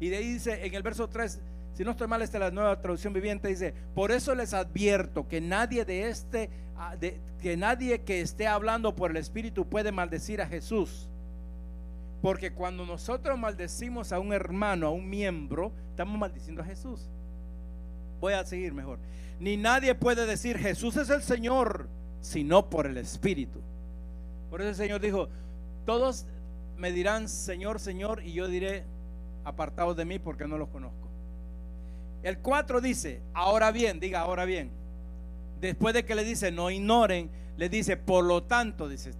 [0.00, 1.40] Y de ahí dice, en el verso 3,
[1.74, 5.28] si no estoy mal, esta es la nueva traducción viviente, dice, por eso les advierto
[5.28, 6.96] que nadie de este, ah,
[7.40, 11.08] que nadie que esté hablando por el Espíritu puede maldecir a Jesús.
[12.20, 17.08] Porque cuando nosotros maldecimos a un hermano, a un miembro, estamos maldiciendo a Jesús.
[18.20, 18.98] Voy a seguir mejor.
[19.38, 21.88] Ni nadie puede decir Jesús es el Señor,
[22.20, 23.60] sino por el Espíritu.
[24.50, 25.28] Por eso el Señor dijo,
[25.86, 26.26] todos
[26.76, 28.84] me dirán Señor, Señor, y yo diré,
[29.48, 31.08] apartados de mí porque no los conozco.
[32.22, 34.70] El 4 dice, ahora bien, diga ahora bien.
[35.60, 39.12] Después de que le dice, no ignoren, le dice, por lo tanto, dice,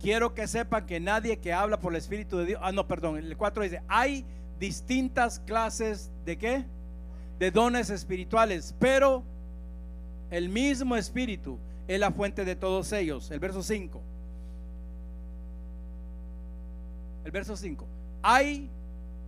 [0.00, 3.18] quiero que sepan que nadie que habla por el Espíritu de Dios, ah, no, perdón,
[3.18, 4.24] el 4 dice, hay
[4.58, 6.64] distintas clases de qué?
[7.38, 9.22] de dones espirituales, pero
[10.30, 13.30] el mismo espíritu es la fuente de todos ellos.
[13.30, 14.00] El verso 5.
[17.24, 17.86] El verso 5.
[18.22, 18.68] Hay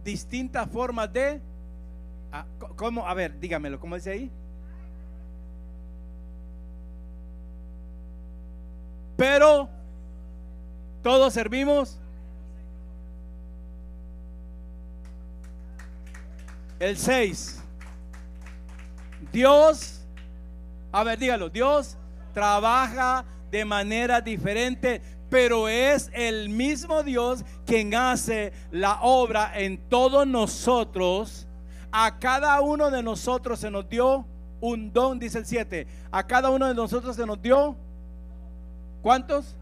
[0.05, 1.41] distintas formas de...
[2.33, 3.07] Ah, ¿Cómo?
[3.07, 4.31] A ver, dígamelo, ¿cómo dice ahí?
[9.17, 9.69] Pero
[11.03, 11.99] todos servimos.
[16.79, 17.63] El 6.
[19.33, 20.01] Dios,
[20.91, 21.97] a ver, dígalo, Dios
[22.33, 30.27] trabaja de manera diferente, pero es el mismo Dios quien hace la obra en todos
[30.27, 31.47] nosotros.
[31.93, 34.27] A cada uno de nosotros se nos dio
[34.61, 35.87] un don, dice el 7.
[36.11, 37.77] A cada uno de nosotros se nos dio,
[39.03, 39.57] ¿cuántos?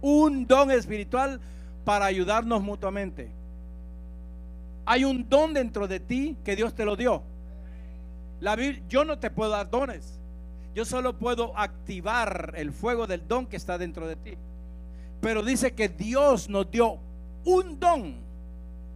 [0.00, 1.40] Un don espiritual
[1.84, 3.30] para ayudarnos mutuamente.
[4.86, 7.22] Hay un don dentro de ti que Dios te lo dio
[8.88, 10.18] yo no te puedo dar dones.
[10.74, 14.38] Yo solo puedo activar el fuego del don que está dentro de ti.
[15.20, 16.98] Pero dice que Dios nos dio
[17.44, 18.16] un don.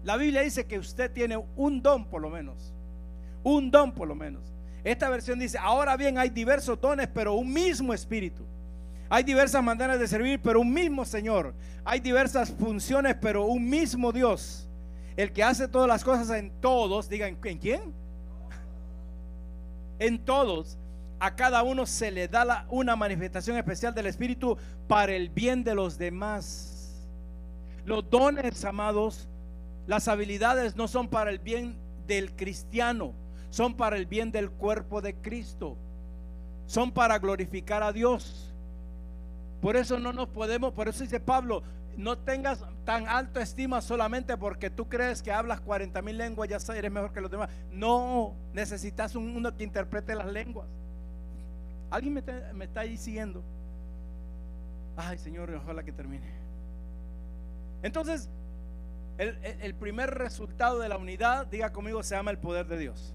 [0.05, 2.73] La Biblia dice que usted tiene un don por lo menos.
[3.43, 4.43] Un don por lo menos.
[4.85, 8.43] Esta versión dice, ahora bien hay diversos dones, pero un mismo espíritu.
[9.09, 11.55] Hay diversas maneras de servir, pero un mismo Señor.
[11.85, 14.69] Hay diversas funciones, pero un mismo Dios.
[15.17, 17.95] El que hace todas las cosas en todos, digan, ¿en quién?
[19.99, 20.77] En todos.
[21.19, 24.57] A cada uno se le da una manifestación especial del Espíritu
[24.89, 27.07] para el bien de los demás.
[27.85, 29.29] Los dones, amados,
[29.87, 33.13] las habilidades no son para el bien del cristiano,
[33.51, 35.77] son para el bien del cuerpo de Cristo.
[36.67, 38.53] Son para glorificar a Dios.
[39.61, 41.63] Por eso no nos podemos, por eso dice Pablo,
[41.97, 46.75] no tengas tan alta estima solamente porque tú crees que hablas 40 mil lenguas, ya
[46.75, 47.49] eres mejor que los demás.
[47.71, 50.67] No, necesitas uno que interprete las lenguas.
[51.95, 53.41] ¿Alguien me está, me está ahí siguiendo?
[54.97, 56.27] Ay, Señor, ojalá que termine.
[57.85, 58.29] Entonces,
[59.17, 63.15] el, el, primer resultado de la unidad, diga conmigo, se llama el poder de Dios.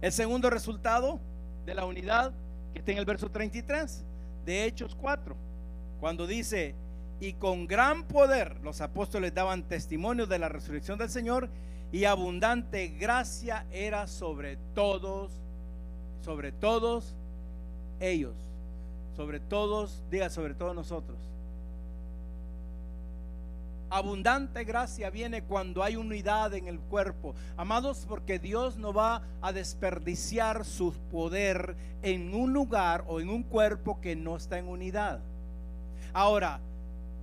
[0.00, 1.20] El segundo resultado
[1.66, 2.32] de la unidad,
[2.72, 4.02] que está en el verso 33,
[4.46, 5.36] de Hechos 4,
[6.00, 6.74] cuando dice,
[7.20, 11.50] y con gran poder los apóstoles daban testimonio de la resurrección del Señor
[11.92, 15.32] y abundante gracia era sobre todos,
[16.22, 17.14] sobre todos
[18.00, 18.34] ellos,
[19.16, 21.16] sobre todos, diga sobre todos nosotros.
[23.88, 27.34] Abundante gracia viene cuando hay unidad en el cuerpo.
[27.56, 33.44] Amados, porque Dios no va a desperdiciar su poder en un lugar o en un
[33.44, 35.20] cuerpo que no está en unidad.
[36.12, 36.58] Ahora,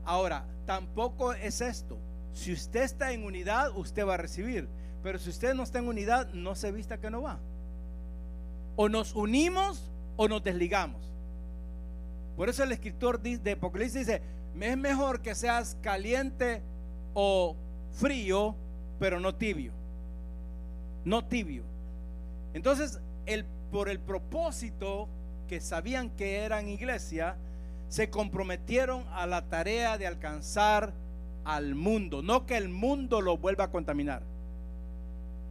[0.06, 1.98] ahora, tampoco es esto.
[2.34, 4.68] Si usted está en unidad, usted va a recibir.
[5.04, 7.40] Pero si usted no está en unidad, no se vista que no va.
[8.78, 11.02] O nos unimos o nos desligamos.
[12.36, 14.22] Por eso el escritor de Apocalipsis dice,
[14.60, 16.62] es mejor que seas caliente
[17.14, 17.56] o
[17.92, 18.56] frío,
[19.00, 19.72] pero no tibio.
[21.06, 21.64] No tibio.
[22.54, 23.00] Entonces,
[23.72, 25.08] por el propósito
[25.48, 27.36] que sabían que eran iglesia,
[27.90, 30.94] se comprometieron a la tarea de alcanzar
[31.46, 34.24] al mundo, no que el mundo lo vuelva a contaminar.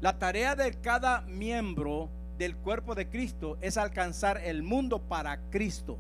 [0.01, 5.99] La tarea de cada miembro del cuerpo de Cristo es alcanzar el mundo para Cristo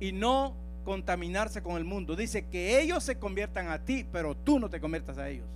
[0.00, 2.16] y no contaminarse con el mundo.
[2.16, 5.46] Dice que ellos se conviertan a ti, pero tú no te conviertas a ellos.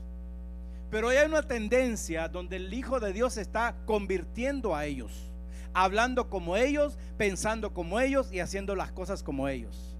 [0.90, 5.30] Pero hay una tendencia donde el Hijo de Dios está convirtiendo a ellos,
[5.72, 9.96] hablando como ellos, pensando como ellos y haciendo las cosas como ellos.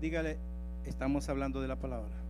[0.00, 0.38] Dígale,
[0.84, 2.21] estamos hablando de la palabra.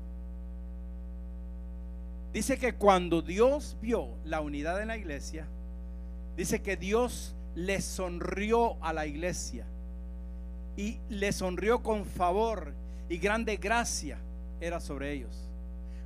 [2.33, 5.47] Dice que cuando Dios vio la unidad en la iglesia,
[6.37, 9.67] dice que Dios le sonrió a la iglesia
[10.77, 12.73] y le sonrió con favor
[13.11, 14.19] y grande gracia
[14.61, 15.51] era sobre ellos.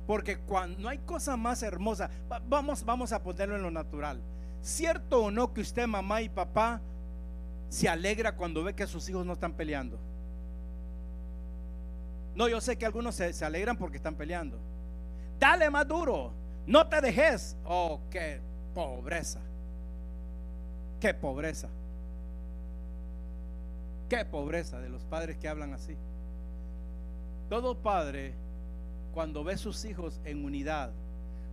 [0.05, 2.09] Porque cuando no hay cosa más hermosa,
[2.49, 4.19] vamos, vamos a ponerlo en lo natural.
[4.61, 6.81] ¿Cierto o no que usted, mamá y papá,
[7.69, 9.97] se alegra cuando ve que sus hijos no están peleando?
[12.35, 14.57] No, yo sé que algunos se, se alegran porque están peleando.
[15.39, 16.31] Dale más duro,
[16.65, 17.55] no te dejes.
[17.65, 18.39] Oh, qué
[18.73, 19.39] pobreza.
[20.99, 21.69] Qué pobreza.
[24.09, 25.95] Qué pobreza de los padres que hablan así.
[27.49, 28.33] Todo padre,
[29.13, 30.91] cuando ve sus hijos en unidad,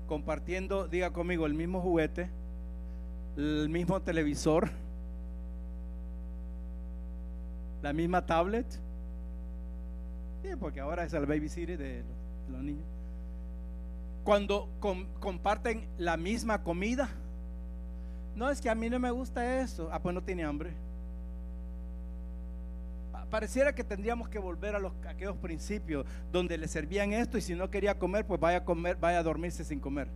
[0.06, 2.28] compartiendo, diga conmigo, el mismo juguete,
[3.36, 4.70] el mismo televisor,
[7.82, 8.66] la misma tablet,
[10.42, 12.02] sí, porque ahora es el babysitter de
[12.50, 12.86] los, niños.
[14.24, 14.68] Cuando
[15.20, 17.10] comparten la misma comida,
[18.34, 19.88] no, es que a mí no me gusta eso.
[19.92, 20.72] Ah, pues no tiene hambre.
[23.30, 27.54] Pareciera que tendríamos que volver a, los, aquellos principios donde le servían esto y si
[27.54, 30.08] no quería comer, pues vaya a comer, vaya a dormirse sin comer.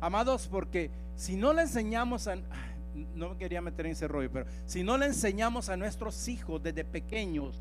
[0.00, 2.36] Amados, porque si no le enseñamos a,
[3.14, 6.62] no me quería meter en ese rollo, pero si no le enseñamos a nuestros hijos
[6.62, 7.58] desde pequeños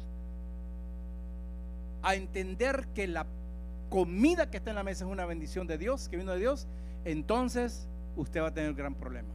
[2.04, 3.26] a entender que la
[3.90, 6.68] comida que está en la mesa es una bendición de Dios, que vino de Dios,
[7.04, 9.30] entonces usted va a tener un gran problema.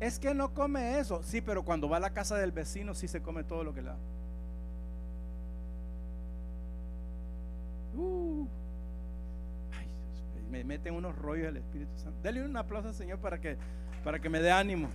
[0.00, 1.22] Es que no come eso.
[1.22, 3.82] Sí, pero cuando va a la casa del vecino sí se come todo lo que
[3.82, 3.96] le da.
[7.96, 8.46] Uh.
[10.50, 12.20] me meten unos rollos del Espíritu Santo.
[12.22, 13.56] Dele un aplauso al Señor para que,
[14.04, 14.88] para que me dé ánimo.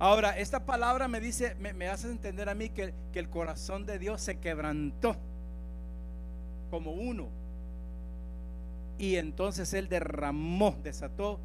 [0.00, 3.98] Ahora, esta palabra me dice, me, hace entender a mí que, que el corazón de
[3.98, 5.14] Dios se quebrantó
[6.70, 7.28] como uno.
[8.98, 11.38] Y entonces Él derramó, desató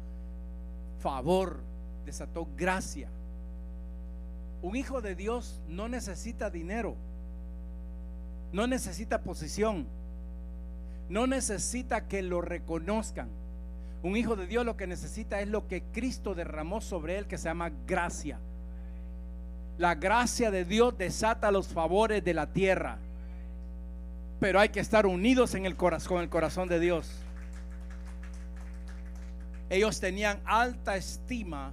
[1.00, 1.60] favor,
[2.06, 3.10] desató gracia.
[4.62, 6.96] Un hijo de Dios no necesita dinero,
[8.52, 9.86] no necesita posición,
[11.10, 13.28] no necesita que lo reconozcan.
[14.02, 17.38] Un hijo de Dios lo que necesita es lo que Cristo derramó sobre él, que
[17.38, 18.38] se llama gracia.
[19.78, 22.98] La gracia de Dios desata los favores de la tierra.
[24.40, 27.10] Pero hay que estar unidos en el corazón, con el corazón de Dios.
[29.68, 31.72] Ellos tenían alta estima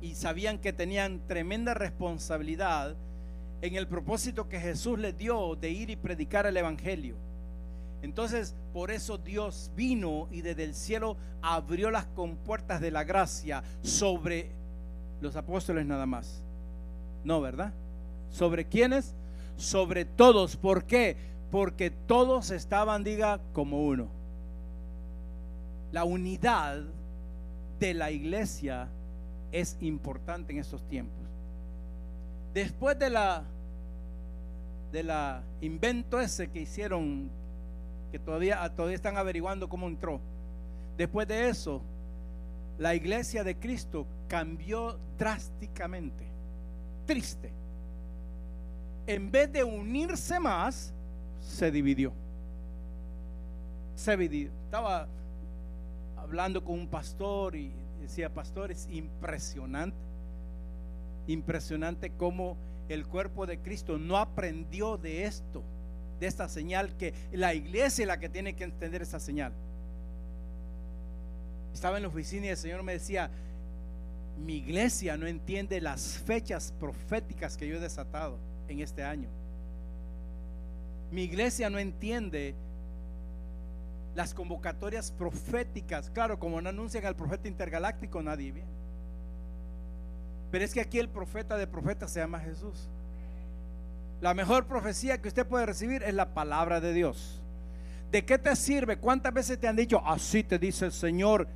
[0.00, 2.94] y sabían que tenían tremenda responsabilidad
[3.62, 7.16] en el propósito que Jesús les dio de ir y predicar el Evangelio.
[8.02, 13.62] Entonces, por eso Dios vino y desde el cielo abrió las compuertas de la gracia
[13.82, 14.50] sobre
[15.20, 16.42] los apóstoles nada más.
[17.24, 17.72] No, ¿verdad?
[18.30, 19.14] ¿Sobre quiénes?
[19.56, 20.56] Sobre todos.
[20.56, 21.16] ¿Por qué?
[21.50, 24.08] Porque todos estaban, diga, como uno.
[25.92, 26.82] La unidad
[27.80, 28.88] de la iglesia
[29.52, 31.18] es importante en estos tiempos.
[32.54, 33.44] Después de la
[34.92, 37.30] de la invento ese que hicieron
[38.10, 40.20] que todavía todavía están averiguando cómo entró.
[40.96, 41.80] Después de eso,
[42.78, 46.29] la iglesia de Cristo cambió drásticamente.
[47.10, 47.50] Triste.
[49.04, 50.92] En vez de unirse más,
[51.40, 52.12] se dividió.
[53.96, 54.52] Se dividió.
[54.66, 55.08] Estaba
[56.16, 59.96] hablando con un pastor y decía, pastor, es impresionante,
[61.26, 62.56] impresionante cómo
[62.88, 65.64] el cuerpo de Cristo no aprendió de esto,
[66.20, 69.52] de esta señal, que la iglesia es la que tiene que entender esa señal.
[71.74, 73.32] Estaba en la oficina y el Señor me decía,
[74.40, 78.38] mi iglesia no entiende las fechas proféticas que yo he desatado
[78.68, 79.28] en este año.
[81.12, 82.54] Mi iglesia no entiende
[84.14, 86.10] las convocatorias proféticas.
[86.10, 88.70] Claro, como no anuncian al profeta intergaláctico, nadie viene.
[90.50, 92.88] Pero es que aquí el profeta de profetas se llama Jesús.
[94.20, 97.40] La mejor profecía que usted puede recibir es la palabra de Dios.
[98.10, 98.98] ¿De qué te sirve?
[98.98, 101.46] ¿Cuántas veces te han dicho, así te dice el Señor?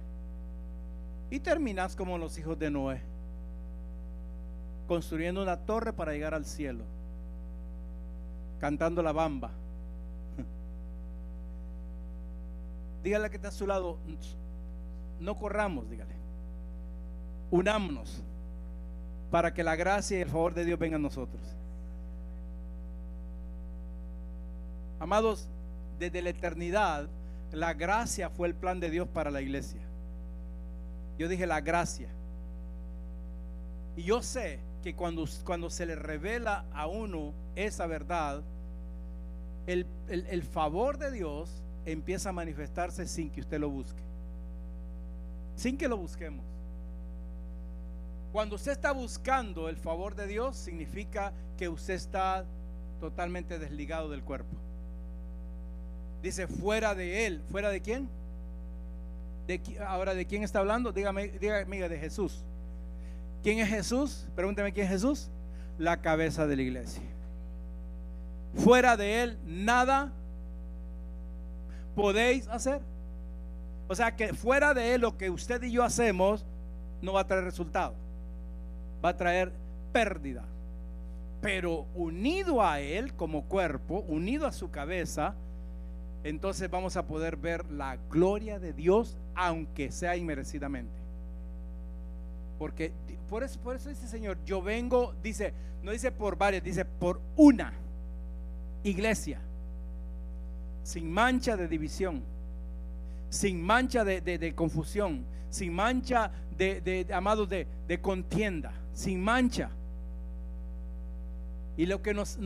[1.35, 3.01] Y terminas como los hijos de Noé,
[4.87, 6.85] construyendo una torre para llegar al cielo,
[8.61, 9.51] cantando la bamba.
[13.03, 13.99] Dígale que está a su lado,
[15.19, 16.15] no corramos, dígale.
[17.51, 18.23] Unámonos
[19.33, 21.43] para que la gracia y el favor de Dios vengan a nosotros.
[25.01, 25.49] Amados,
[25.99, 27.09] desde la eternidad,
[27.51, 29.81] la gracia fue el plan de Dios para la iglesia.
[31.19, 32.09] Yo dije la gracia.
[33.97, 38.43] Y yo sé que cuando, cuando se le revela a uno esa verdad,
[39.67, 44.03] el, el favor de Dios empieza a manifestarse sin que usted lo busque.
[45.57, 46.45] Sin que lo busquemos.
[48.33, 52.45] Cuando usted está buscando el favor de Dios, significa que usted está
[53.01, 54.57] totalmente desligado del cuerpo.
[56.21, 57.43] Dice, fuera de él.
[57.51, 58.09] ¿Fuera de quién?
[59.47, 60.93] De, ahora, ¿de quién está hablando?
[60.93, 62.45] Dígame, dígame, de Jesús.
[63.43, 64.27] ¿Quién es Jesús?
[64.35, 65.31] Pregúnteme quién es Jesús.
[65.79, 67.03] La cabeza de la iglesia.
[68.55, 70.13] Fuera de él, nada
[71.95, 72.81] podéis hacer.
[73.89, 76.47] O sea que fuera de él lo que usted y yo hacemos
[77.03, 77.95] no va a traer resultado
[79.05, 79.53] va a traer
[79.93, 80.45] pérdida.
[81.41, 85.35] Pero unido a Él como cuerpo, unido a su cabeza,
[86.25, 90.93] entonces vamos a poder ver la gloria de Dios, aunque sea inmerecidamente.
[92.59, 92.93] Porque
[93.31, 95.53] por eso, dice Señor, yo vengo, dice,
[95.83, 97.73] no dice por varias, dice por una
[98.83, 99.39] iglesia,
[100.83, 102.23] sin mancha de división,
[103.29, 109.71] sin mancha de, confusión, sin mancha de, de amados, de contienda sin mancha.
[111.77, 112.39] Y lo que nos,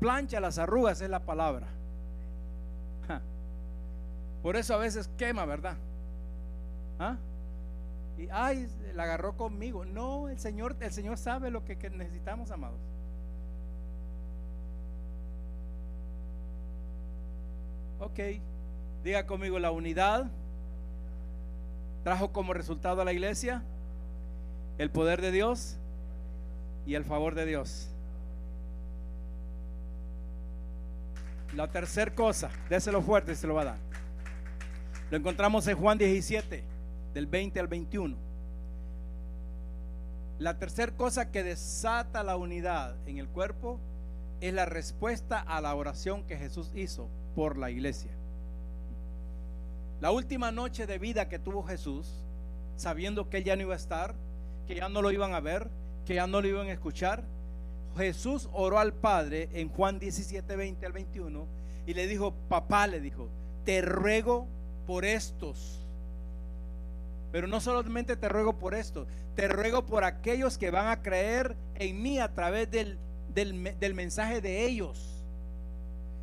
[0.00, 1.68] plancha las arrugas es la palabra.
[4.46, 5.76] Por eso a veces quema, ¿verdad?
[7.00, 7.16] ¿Ah?
[8.16, 9.84] Y ay, la agarró conmigo.
[9.84, 12.78] No, el Señor, el Señor sabe lo que, necesitamos, amados.
[17.98, 18.20] Ok,
[19.02, 20.30] diga conmigo la unidad
[22.04, 23.64] trajo como resultado a la iglesia
[24.78, 25.76] el poder de Dios
[26.86, 27.88] y el favor de Dios.
[31.56, 33.85] La tercera cosa, déselo fuerte y se lo va a dar.
[35.10, 36.64] Lo encontramos en Juan 17,
[37.14, 38.16] del 20 al 21.
[40.40, 43.78] La tercera cosa que desata la unidad en el cuerpo
[44.40, 48.10] es la respuesta a la oración que Jesús hizo por la iglesia.
[50.00, 52.24] La última noche de vida que tuvo Jesús,
[52.76, 54.14] sabiendo que él ya no iba a estar,
[54.66, 55.70] que ya no lo iban a ver,
[56.04, 57.22] que ya no lo iban a escuchar,
[57.96, 61.46] Jesús oró al Padre en Juan 17, 20 al 21
[61.86, 63.28] y le dijo, papá le dijo,
[63.64, 64.48] te ruego
[64.86, 65.80] por estos.
[67.32, 71.56] Pero no solamente te ruego por esto, te ruego por aquellos que van a creer
[71.74, 72.98] en mí a través del,
[73.34, 75.24] del, mensaje de ellos.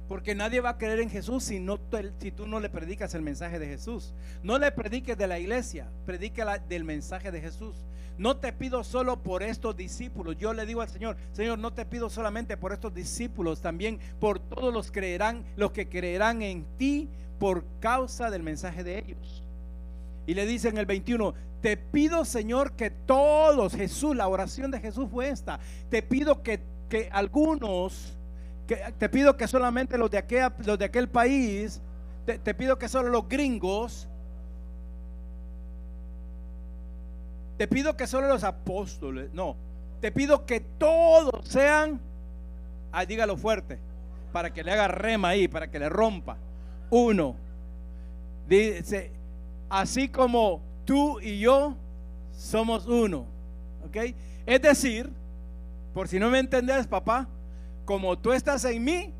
[0.07, 1.79] Porque nadie va a creer en Jesús si, no,
[2.19, 4.13] si tú no le predicas el mensaje de Jesús.
[4.41, 7.75] No le prediques de la iglesia, predique del mensaje de Jesús.
[8.17, 10.37] No te pido solo por estos discípulos.
[10.37, 14.39] Yo le digo al Señor, Señor, no te pido solamente por estos discípulos, también por
[14.39, 17.09] todos los creerán, los que creerán en ti
[17.43, 19.43] por causa del mensaje de ellos.
[20.25, 24.79] Y le dice en el 21, te pido Señor que todos, Jesús, la oración de
[24.79, 28.17] Jesús fue esta, te pido que, que algunos,
[28.65, 31.81] que, te pido que solamente los de aquel, los de aquel país,
[32.25, 34.07] te, te pido que solo los gringos,
[37.57, 39.57] te pido que solo los apóstoles, no,
[39.99, 41.99] te pido que todos sean,
[42.93, 43.79] ah, dígalo fuerte,
[44.31, 46.37] para que le haga rema ahí, para que le rompa.
[46.93, 47.35] Uno,
[48.47, 49.09] dice,
[49.67, 51.75] así como tú y yo
[52.37, 53.25] somos uno.
[53.87, 54.13] ¿Ok?
[54.45, 55.09] Es decir,
[55.91, 57.27] por si no me entendés, papá,
[57.83, 59.11] como tú estás en mí,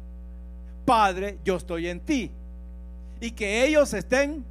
[0.86, 2.30] Padre, yo estoy en ti.
[3.20, 4.46] Y que ellos estén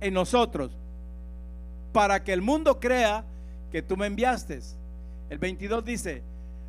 [0.00, 0.70] en nosotros.
[1.92, 3.22] Para que el mundo crea
[3.70, 4.60] que tú me enviaste.
[5.28, 6.22] El 22 dice,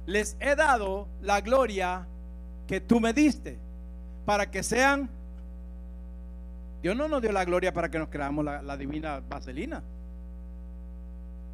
[0.05, 2.05] les he dado la gloria
[2.67, 3.57] que tú me diste.
[4.25, 5.09] Para que sean
[6.83, 9.81] Dios no nos dio la gloria para que nos creamos la, divina vaselina.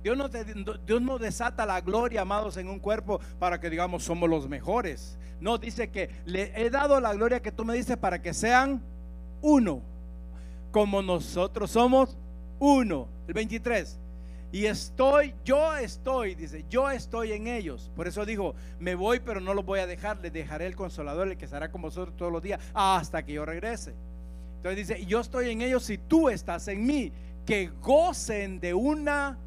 [0.01, 0.17] Dios
[1.01, 5.19] no, desata la gloria, amados, en un cuerpo para que digamos somos los mejores.
[5.39, 8.81] No, dice que le he dado la gloria que tú me dices para que sean
[9.43, 9.83] uno,
[10.71, 12.17] como nosotros somos
[12.57, 13.07] uno.
[13.27, 13.99] El 23.
[14.51, 17.91] Y estoy, yo estoy, dice, yo estoy en ellos.
[17.95, 21.27] Por eso dijo, me voy, pero no los voy a dejar, les dejaré el consolador,
[21.27, 23.93] el que estará con vosotros todos los días, hasta que yo regrese.
[24.59, 27.13] Entonces dice, yo estoy en ellos si tú estás en mí,
[27.45, 29.37] que gocen de una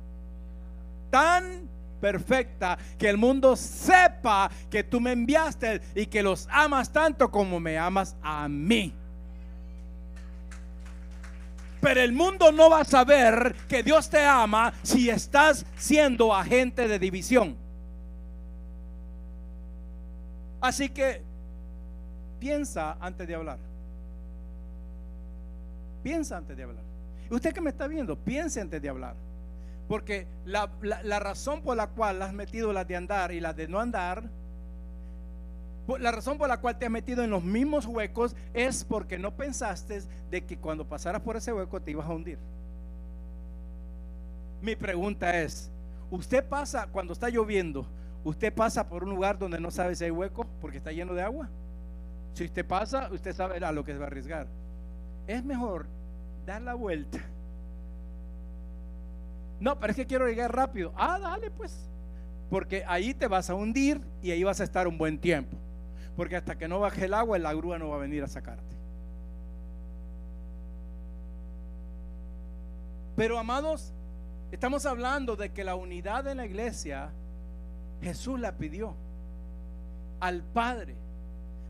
[1.10, 1.68] tan
[2.00, 7.60] perfecta que el mundo sepa que tú me enviaste y que los amas tanto como
[7.60, 8.94] me amas a mí.
[11.82, 16.88] Pero el mundo no va a saber que Dios te ama si estás siendo agente
[16.88, 17.54] de división.
[20.62, 21.20] Así que
[22.40, 23.71] piensa antes de hablar.
[26.03, 26.84] Piensa antes de hablar.
[27.30, 29.14] Usted que me está viendo, piense antes de hablar.
[29.88, 30.68] Porque la,
[31.20, 34.24] razón por la cual has metido las de andar y las de no andar,
[35.98, 39.34] la razón por la cual te has metido en los mismos huecos es porque no
[39.36, 42.38] pensaste de que cuando pasaras por ese hueco te ibas a hundir.
[44.61, 45.70] Mi pregunta es,
[46.11, 47.86] ¿usted pasa cuando está lloviendo?
[48.24, 51.22] ¿Usted pasa por un lugar donde no sabe si hay hueco porque está lleno de
[51.22, 51.48] agua?
[52.34, 54.46] Si usted pasa, usted sabe lo que se va a arriesgar
[55.26, 55.86] es mejor
[56.46, 57.18] dar la vuelta.
[59.60, 60.92] No, pero es que quiero llegar rápido.
[60.96, 61.88] Ah, dale pues.
[62.50, 65.56] Porque ahí te vas a hundir y ahí vas a estar un buen tiempo.
[66.16, 68.76] Porque hasta que no baje el agua, la grúa no va a venir a sacarte.
[73.16, 73.92] Pero amados,
[74.50, 77.10] estamos hablando de que la unidad en la iglesia,
[78.02, 78.94] Jesús la pidió
[80.20, 80.96] al Padre.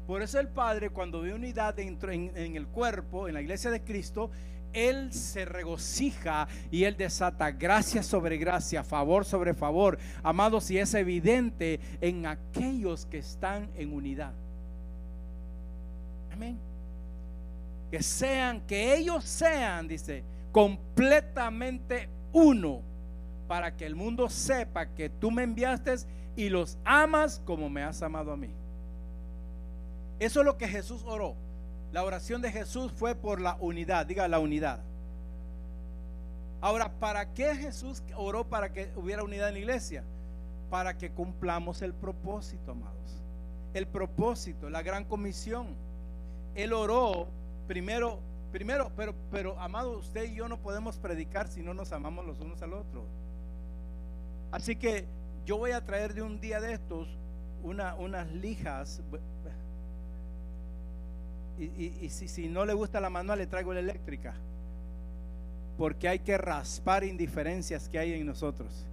[0.07, 3.83] Por eso el Padre, cuando ve unidad dentro en, el cuerpo, en la iglesia de
[3.83, 4.31] Cristo,
[4.73, 10.93] Él se regocija y Él desata gracia sobre gracia, favor sobre favor, amados, y es
[10.95, 14.33] evidente en aquellos que están en unidad.
[16.33, 16.59] Amén.
[17.91, 22.81] Que sean, que ellos sean, dice, completamente uno,
[23.47, 25.95] para que el mundo sepa que tú me enviaste
[26.35, 28.49] y los amas como me has amado a mí.
[30.23, 31.35] Eso es lo que Jesús oró.
[31.91, 34.79] La oración de Jesús fue por la unidad, diga la unidad.
[36.61, 40.05] Ahora, ¿para qué Jesús oró para que hubiera unidad en la iglesia?
[40.71, 43.21] Para que cumplamos el propósito, amados.
[43.75, 45.75] El propósito, la gran comisión.
[46.55, 47.27] Él oró
[47.67, 48.21] primero,
[48.53, 52.39] primero, pero, pero, amado, usted y yo no podemos predicar si no nos amamos los
[52.39, 53.03] unos al otro.
[54.53, 55.05] Así que
[55.45, 57.09] yo voy a traer de un día de estos
[57.65, 59.03] una, unas lijas,
[61.59, 64.35] y, si, no le gusta la manual, le traigo la eléctrica.
[65.79, 68.87] Porque hay que raspar indiferencias que hay en nosotros.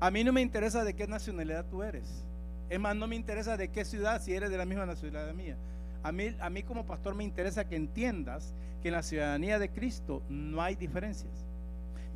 [0.00, 2.24] A mí no me interesa de qué nacionalidad tú eres.
[2.70, 5.56] Es más, no me interesa de qué ciudad, si eres de la misma nacionalidad mía.
[6.02, 9.70] A mí, a mí como pastor me interesa que entiendas que en la ciudadanía de
[9.70, 11.32] Cristo no hay diferencias.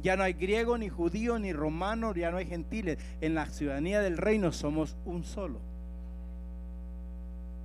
[0.03, 2.99] Ya no hay griego, ni judío, ni romano, ya no hay gentiles.
[3.21, 5.61] En la ciudadanía del reino somos un solo.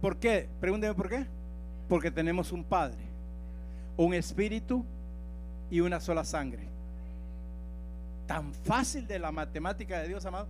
[0.01, 0.47] ¿Por qué?
[0.59, 1.25] Pregúnteme por qué.
[1.87, 2.99] Porque tenemos un Padre,
[3.95, 4.85] un Espíritu
[5.69, 6.67] y una sola sangre.
[8.25, 10.47] Tan fácil de la matemática de Dios, amado.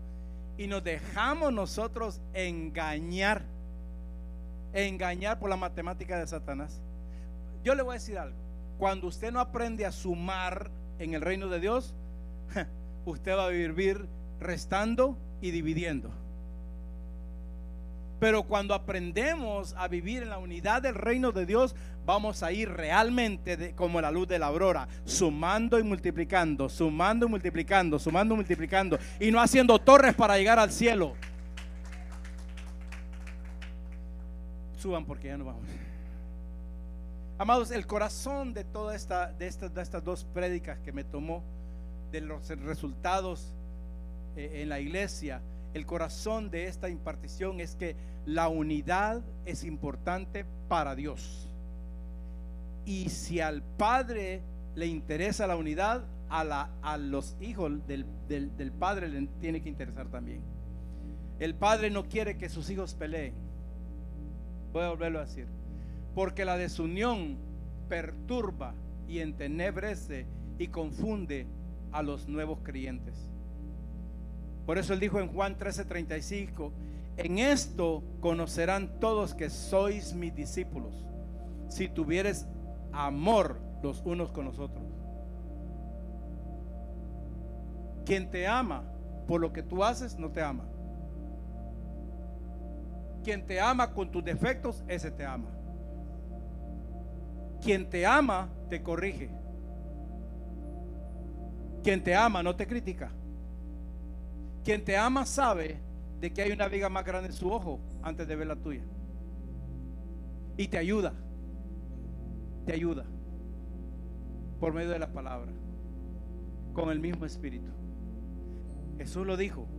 [0.57, 3.43] Y nos dejamos nosotros engañar.
[4.73, 6.81] Engañar por la matemática de Satanás.
[7.63, 8.35] Yo le voy a decir algo.
[8.79, 10.69] Cuando usted no aprende a sumar
[10.99, 11.93] en el reino de Dios,
[13.05, 14.07] usted va a vivir
[14.39, 16.09] restando y dividiendo.
[18.19, 22.69] Pero cuando aprendemos a vivir en la unidad del reino de Dios, vamos a ir
[22.69, 28.37] realmente como la luz de la aurora, sumando y multiplicando, sumando y multiplicando, sumando y
[28.37, 31.13] multiplicando, y no haciendo torres para llegar al cielo.
[34.77, 35.63] Suban porque ya no vamos.
[37.39, 41.43] Amados, el corazón de toda esta, de estas, de estas dos prédicas que me tomó,
[42.11, 43.53] de los resultados
[44.35, 45.41] eh, en la iglesia,
[45.77, 51.47] el corazón de esta impartición es que la unidad es importante para Dios.
[52.85, 54.41] Y si al Padre
[54.75, 60.41] le interesa la unidad, a, los hijos del, del Padre le tiene que interesar también.
[61.39, 63.33] El Padre no quiere que sus hijos peleen.
[64.73, 65.47] Voy a volverlo a decir
[66.17, 67.37] porque la desunión
[67.89, 68.73] perturba
[69.07, 70.25] y entenebrece
[70.57, 71.45] y confunde
[71.91, 73.13] a los nuevos creyentes.
[74.67, 76.73] Por eso él dijo en Juan 13:35,
[77.15, 81.07] en esto conocerán todos que sois mis discípulos,
[81.69, 82.45] si tuvieres
[82.91, 84.85] amor los unos con los otros.
[88.05, 88.83] Quien te ama
[89.25, 90.65] por lo que tú haces, no te ama.
[93.23, 95.49] Quien te ama con tus defectos, ese te ama.
[97.61, 99.29] Quien te ama, te corrige.
[101.83, 103.11] Quien te ama, no te critica.
[104.67, 105.79] Quien te ama sabe
[106.19, 108.83] de que hay una viga más grande en su ojo antes de ver la tuya.
[110.57, 111.13] Y te ayuda.
[112.65, 113.05] Te ayuda.
[114.59, 115.53] Por medio de la palabra.
[116.73, 117.71] Con el mismo espíritu.
[118.97, 119.69] Jesús lo dijo.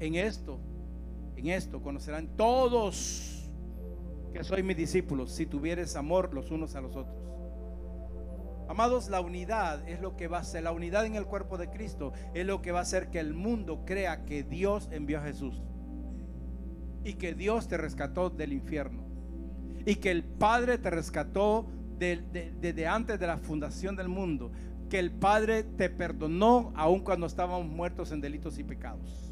[0.00, 0.58] En esto,
[1.36, 3.48] en esto conocerán todos
[4.32, 7.14] que soy mis discípulos si tuvieres amor los unos a los otros.
[8.72, 11.68] Amados, la unidad es lo que va a ser, la unidad en el cuerpo de
[11.68, 15.24] Cristo es lo que va a hacer que el mundo crea que Dios envió a
[15.24, 15.60] Jesús
[17.04, 19.04] y que Dios te rescató del infierno
[19.84, 21.66] y que el Padre te rescató
[21.98, 24.52] desde antes de la fundación del mundo,
[24.88, 29.31] que el Padre te perdonó aun cuando estábamos muertos en delitos y pecados.